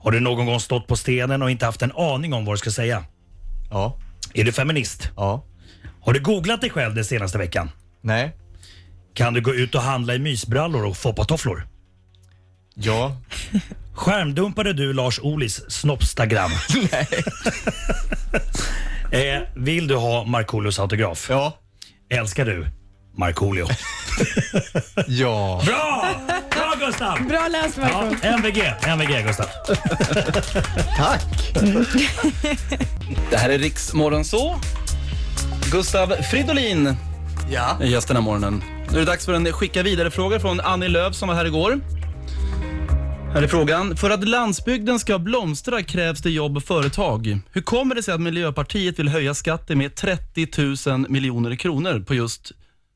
Har 0.00 0.10
du 0.10 0.20
någon 0.20 0.46
gång 0.46 0.60
stått 0.60 0.86
på 0.86 0.96
stenen 0.96 1.42
och 1.42 1.50
inte 1.50 1.66
haft 1.66 1.82
en 1.82 1.92
aning 1.92 2.32
om 2.32 2.44
vad 2.44 2.54
du 2.54 2.58
ska 2.58 2.70
säga? 2.70 3.04
Ja. 3.70 3.98
Är 4.34 4.44
du 4.44 4.52
feminist? 4.52 5.10
Ja. 5.16 5.44
Har 6.00 6.12
du 6.12 6.20
googlat 6.20 6.60
dig 6.60 6.70
själv 6.70 6.94
den 6.94 7.04
senaste 7.04 7.38
veckan? 7.38 7.70
Nej. 8.00 8.36
Kan 9.14 9.34
du 9.34 9.40
gå 9.40 9.54
ut 9.54 9.74
och 9.74 9.82
handla 9.82 10.14
i 10.14 10.18
mysbrallor 10.18 10.84
och 10.84 10.96
foppatofflor? 10.96 11.66
Ja. 12.74 13.16
Skärmdumpade 13.94 14.72
du 14.72 14.92
Lars 14.92 15.20
Olis 15.22 15.70
snoppstagram? 15.70 16.50
Nej. 16.92 17.08
eh, 19.36 19.42
vill 19.54 19.88
du 19.88 19.96
ha 19.96 20.24
Markoolios 20.24 20.78
autograf? 20.78 21.26
Ja. 21.30 21.58
Älskar 22.10 22.44
du 22.46 22.66
Markoolio? 23.16 23.68
Ja. 25.06 25.62
Bra! 25.66 26.16
Gustav! 26.86 27.26
Bra 27.28 27.48
läst, 27.48 27.78
Ja, 27.78 27.82
Marco. 27.82 28.26
MVG, 28.26 28.74
MVG 28.86 29.22
Gustav. 29.26 29.46
Tack. 30.96 31.54
Det 33.30 33.36
här 33.36 33.50
är 33.50 33.58
Riks 33.58 33.92
Morgonzoo. 33.94 34.60
Gustav 35.72 36.06
Fridolin 36.30 36.96
Ja. 37.50 37.78
är 37.80 37.86
gäst 37.86 38.08
den 38.08 38.16
här 38.16 38.22
morgonen. 38.22 38.62
Nu 38.90 38.96
är 38.96 39.00
det 39.00 39.04
dags 39.04 39.26
för 39.26 39.34
en 39.34 39.52
skicka 39.52 39.82
vidare-fråga 39.82 40.40
från 40.40 40.60
Annie 40.60 40.88
Lööf 40.88 41.14
som 41.14 41.28
var 41.28 41.34
här 41.34 41.44
igår. 41.44 41.80
Här 43.34 43.42
är 43.42 43.48
frågan. 43.48 43.96
För 43.96 44.10
att 44.10 44.28
landsbygden 44.28 44.98
ska 44.98 45.18
blomstra 45.18 45.82
krävs 45.82 46.20
det 46.20 46.30
jobb 46.30 46.56
och 46.56 46.64
företag. 46.64 47.38
Hur 47.52 47.62
kommer 47.62 47.94
det 47.94 48.02
sig 48.02 48.14
att 48.14 48.20
Miljöpartiet 48.20 48.98
vill 48.98 49.08
höja 49.08 49.34
skatten 49.34 49.78
med 49.78 49.94
30 49.94 50.90
000 50.90 51.06
miljoner 51.10 51.56
kronor 51.56 52.04
på 52.06 52.14
just, 52.14 52.52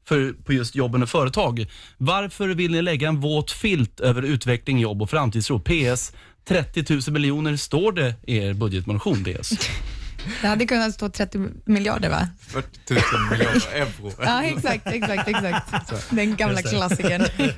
för, 0.08 0.32
på 0.32 0.52
just 0.52 0.74
jobben 0.74 1.02
och 1.02 1.08
företag? 1.08 1.66
Varför 1.96 2.48
vill 2.48 2.72
ni 2.72 2.82
lägga 2.82 3.08
en 3.08 3.20
våt 3.20 3.50
filt 3.50 4.00
över 4.00 4.22
utveckling, 4.22 4.78
jobb 4.78 5.02
och 5.02 5.10
framtidstro? 5.10 5.60
PS. 5.60 6.12
30 6.48 6.84
000 6.90 7.02
miljoner 7.08 7.56
står 7.56 7.92
det 7.92 8.14
i 8.26 8.36
er 8.36 8.54
budgetmotion 8.54 9.22
DS. 9.22 9.52
Det 10.40 10.46
hade 10.46 10.66
kunnat 10.66 10.94
stå 10.94 11.08
30 11.08 11.38
miljarder, 11.64 12.08
va? 12.08 12.28
40 12.40 12.68
000 12.90 13.00
miljoner 13.30 13.62
euro. 13.74 14.12
Ja, 14.22 14.42
exakt, 14.44 14.86
exakt, 14.86 15.28
exakt. 15.28 16.10
Den 16.10 16.36
gamla 16.36 16.62
klassikern. 16.62 17.26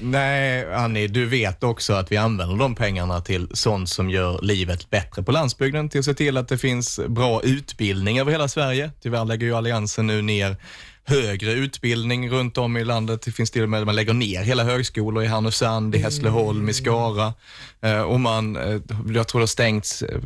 Nej, 0.00 0.74
Annie, 0.74 1.08
du 1.08 1.26
vet 1.26 1.64
också 1.64 1.92
att 1.92 2.12
vi 2.12 2.16
använder 2.16 2.56
de 2.56 2.74
pengarna 2.74 3.20
till 3.20 3.48
sånt 3.52 3.88
som 3.88 4.10
gör 4.10 4.42
livet 4.42 4.90
bättre 4.90 5.22
på 5.22 5.32
landsbygden, 5.32 5.88
till 5.88 5.98
att 5.98 6.04
se 6.04 6.14
till 6.14 6.36
att 6.36 6.48
det 6.48 6.58
finns 6.58 7.00
bra 7.08 7.42
utbildning 7.42 8.18
över 8.18 8.32
hela 8.32 8.48
Sverige. 8.48 8.90
Tyvärr 9.02 9.24
lägger 9.24 9.46
ju 9.46 9.54
Alliansen 9.54 10.06
nu 10.06 10.22
ner 10.22 10.56
högre 11.04 11.52
utbildning 11.52 12.30
runt 12.30 12.58
om 12.58 12.76
i 12.76 12.84
landet. 12.84 13.22
Det 13.22 13.32
finns 13.32 13.50
till 13.50 13.62
och 13.62 13.68
med, 13.68 13.86
man 13.86 13.94
lägger 13.94 14.12
ner 14.12 14.42
hela 14.42 14.64
högskolor 14.64 15.22
i 15.22 15.26
Härnösand, 15.26 15.94
i 15.94 15.98
Hässleholm, 15.98 16.68
i 16.68 16.72
Skara. 16.72 17.34
Eh, 17.80 18.00
och 18.00 18.20
man, 18.20 18.56
eh, 18.56 18.80
jag 19.14 19.28
tror 19.28 19.40
det 19.40 19.42
har 19.42 19.46
stängts 19.46 20.02
eh, 20.02 20.20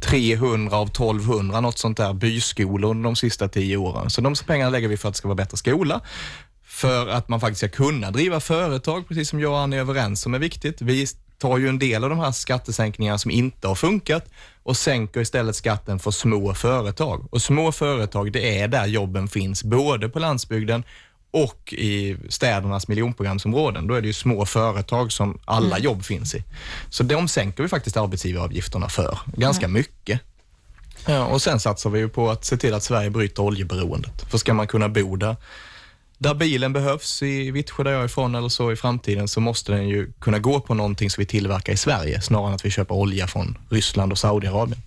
300 0.00 0.76
av 0.76 0.88
1200, 0.88 1.60
något 1.60 1.78
sånt 1.78 1.96
där, 1.96 2.12
byskolor 2.12 2.90
under 2.90 3.04
de 3.04 3.16
sista 3.16 3.48
tio 3.48 3.76
åren. 3.76 4.10
Så 4.10 4.20
de 4.20 4.34
pengarna 4.46 4.70
lägger 4.70 4.88
vi 4.88 4.96
för 4.96 5.08
att 5.08 5.14
det 5.14 5.18
ska 5.18 5.28
vara 5.28 5.36
bättre 5.36 5.56
skola 5.56 6.00
för 6.66 7.08
att 7.08 7.28
man 7.28 7.40
faktiskt 7.40 7.58
ska 7.58 7.68
kunna 7.68 8.10
driva 8.10 8.40
företag, 8.40 9.08
precis 9.08 9.28
som 9.28 9.40
jag 9.40 9.52
och 9.52 9.58
Annie 9.58 9.76
är 9.76 9.80
överens 9.80 10.26
om 10.26 10.34
är 10.34 10.38
viktigt. 10.38 10.82
Vi 10.82 11.06
tar 11.38 11.58
ju 11.58 11.68
en 11.68 11.78
del 11.78 12.04
av 12.04 12.10
de 12.10 12.18
här 12.18 12.32
skattesänkningarna 12.32 13.18
som 13.18 13.30
inte 13.30 13.68
har 13.68 13.74
funkat 13.74 14.24
och 14.62 14.76
sänker 14.76 15.20
istället 15.20 15.56
skatten 15.56 15.98
för 15.98 16.10
små 16.10 16.54
företag. 16.54 17.26
Och 17.30 17.42
små 17.42 17.72
företag, 17.72 18.32
det 18.32 18.58
är 18.58 18.68
där 18.68 18.86
jobben 18.86 19.28
finns, 19.28 19.64
både 19.64 20.08
på 20.08 20.18
landsbygden 20.18 20.84
och 21.30 21.72
i 21.72 22.16
städernas 22.28 22.88
miljonprogramsområden. 22.88 23.86
Då 23.86 23.94
är 23.94 24.00
det 24.00 24.06
ju 24.06 24.12
små 24.12 24.46
företag 24.46 25.12
som 25.12 25.38
alla 25.44 25.78
jobb 25.78 26.04
finns 26.04 26.34
i. 26.34 26.44
Så 26.90 27.02
de 27.02 27.28
sänker 27.28 27.62
vi 27.62 27.68
faktiskt 27.68 27.96
arbetsgivaravgifterna 27.96 28.88
för, 28.88 29.18
ganska 29.26 29.68
mycket. 29.68 30.20
Ja, 31.06 31.26
och 31.26 31.42
sen 31.42 31.60
satsar 31.60 31.90
vi 31.90 31.98
ju 31.98 32.08
på 32.08 32.30
att 32.30 32.44
se 32.44 32.56
till 32.56 32.74
att 32.74 32.82
Sverige 32.82 33.10
bryter 33.10 33.42
oljeberoendet. 33.42 34.22
För 34.30 34.38
ska 34.38 34.54
man 34.54 34.66
kunna 34.66 34.88
bo 34.88 35.16
där 35.16 35.36
där 36.18 36.34
bilen 36.34 36.72
behövs 36.72 37.22
i 37.22 37.50
Vittsjö 37.50 37.82
där 37.82 37.92
jag 37.92 38.00
är 38.00 38.04
ifrån 38.04 38.34
eller 38.34 38.48
så 38.48 38.72
i 38.72 38.76
framtiden 38.76 39.28
så 39.28 39.40
måste 39.40 39.72
den 39.72 39.88
ju 39.88 40.12
kunna 40.12 40.38
gå 40.38 40.60
på 40.60 40.74
någonting 40.74 41.10
som 41.10 41.22
vi 41.22 41.26
tillverkar 41.26 41.72
i 41.72 41.76
Sverige 41.76 42.20
snarare 42.20 42.48
än 42.48 42.54
att 42.54 42.64
vi 42.64 42.70
köper 42.70 42.94
olja 42.94 43.26
från 43.26 43.58
Ryssland 43.70 44.12
och 44.12 44.18
Saudiarabien. 44.18 44.82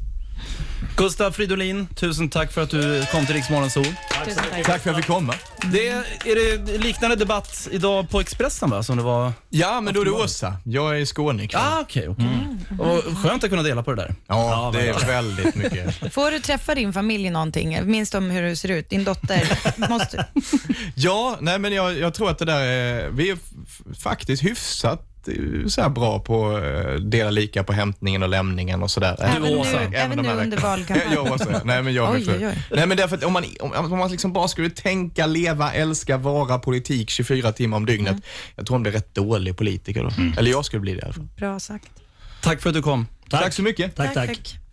Gustav 1.00 1.32
Fridolin, 1.32 1.88
tusen 1.96 2.30
tack 2.30 2.52
för 2.52 2.62
att 2.64 2.70
du 2.70 3.06
kom 3.12 3.26
till 3.26 3.36
Riks 3.36 3.50
Morgonzoo. 3.50 3.84
Tusen 3.84 4.44
tack. 4.52 4.66
Tack 4.66 4.82
för 4.82 4.90
att 4.90 4.98
vi 4.98 5.02
fick 5.02 5.12
komma. 5.12 5.34
Det 5.72 5.88
är 5.88 6.36
det 6.66 6.78
liknande 6.78 7.16
debatt 7.16 7.68
idag 7.72 8.10
på 8.10 8.20
Expressen 8.20 8.70
va? 8.70 8.84
Som 8.84 8.98
det 8.98 9.04
var... 9.04 9.34
Ja, 9.50 9.82
men 9.82 9.94
då 9.94 10.02
är 10.02 10.06
det 10.06 10.12
Åsa. 10.12 10.54
Jag 10.66 10.96
är 10.96 11.00
i 11.00 11.06
Skåne 11.06 11.44
ikväll. 11.44 11.62
Ah, 11.66 11.80
okej, 11.82 12.10
okej. 12.10 12.26
Och 12.80 13.18
Skönt 13.18 13.44
att 13.44 13.50
kunna 13.50 13.64
dela 13.64 13.84
på 13.84 13.92
det 13.94 14.02
där. 14.02 14.16
Ja, 14.28 14.72
det 14.74 14.88
är 14.90 15.08
väldigt 15.08 15.56
mycket. 15.56 16.14
Får 16.14 16.32
du 16.32 16.40
träffa 16.40 16.76
din 16.76 16.94
familj 16.94 17.30
någonting? 17.30 17.80
Minns 17.92 18.10
de 18.12 18.30
hur 18.30 18.42
du 18.50 18.56
ser 18.56 18.72
ut? 18.72 18.90
Din 18.90 19.04
dotter? 19.04 19.60
Måste... 19.90 20.26
Ja, 20.96 21.38
nej 21.42 21.60
men 21.60 21.74
jag, 21.74 21.98
jag 22.00 22.14
tror 22.14 22.30
att 22.30 22.38
det 22.38 22.46
där 22.46 22.62
är, 22.62 23.10
vi 23.10 23.30
är 23.30 23.34
f- 23.34 23.98
faktiskt 24.04 24.44
hyfsat 24.44 25.06
så 25.68 25.82
här 25.82 25.90
bra 25.90 26.20
på 26.20 26.50
att 26.50 27.12
dela 27.12 27.32
lika 27.32 27.64
på 27.64 27.74
hämtningen 27.74 28.24
och 28.24 28.30
lämningen 28.30 28.84
och 28.84 28.92
sådär. 28.92 29.16
Även 29.20 29.42
nu, 29.42 29.58
Åsa. 29.58 29.82
även 29.82 30.18
nu 30.18 30.30
under 30.30 30.58
valkampanjen? 30.58 31.14
Jag 31.14 31.32
också. 31.32 31.62
Nej, 31.64 31.84
men 31.84 31.94
jag 31.94 32.14
Oj, 32.14 32.26
för, 32.26 32.38
oj, 32.38 32.48
oj. 32.48 32.64
Nej, 32.72 32.88
men 32.88 32.98
därför 32.98 33.18
att 33.18 33.24
om 33.24 33.34
man, 33.34 33.44
om, 33.60 33.72
om 33.72 34.00
man 34.00 34.12
liksom 34.12 34.34
bara 34.34 34.48
skulle 34.48 34.70
tänka, 34.70 35.26
leva, 35.26 35.74
älska, 35.74 36.18
vara 36.18 36.60
politik 36.60 37.10
24 37.10 37.52
timmar 37.52 37.78
om 37.78 37.86
dygnet. 37.86 38.12
Mm. 38.12 38.22
Jag 38.56 38.66
tror 38.66 38.76
hon 38.76 38.84
blir 38.84 38.92
rätt 38.92 39.16
dålig 39.16 39.58
politiker 39.58 40.04
då. 40.04 40.40
Eller 40.40 40.52
jag 40.52 40.66
skulle 40.66 40.82
bli 40.82 40.94
det 40.94 41.00
i 41.00 41.04
alla 41.04 41.14
fall. 41.14 41.28
Bra 41.38 41.60
sagt. 41.60 41.90
Tack 42.42 42.62
för 42.62 42.70
att 42.70 42.76
du 42.76 42.82
kom. 42.82 43.08
Tack 43.30 43.54
så 43.54 43.62
mycket. 43.62 43.96
tack. 43.96 44.14
tack. 44.14 44.60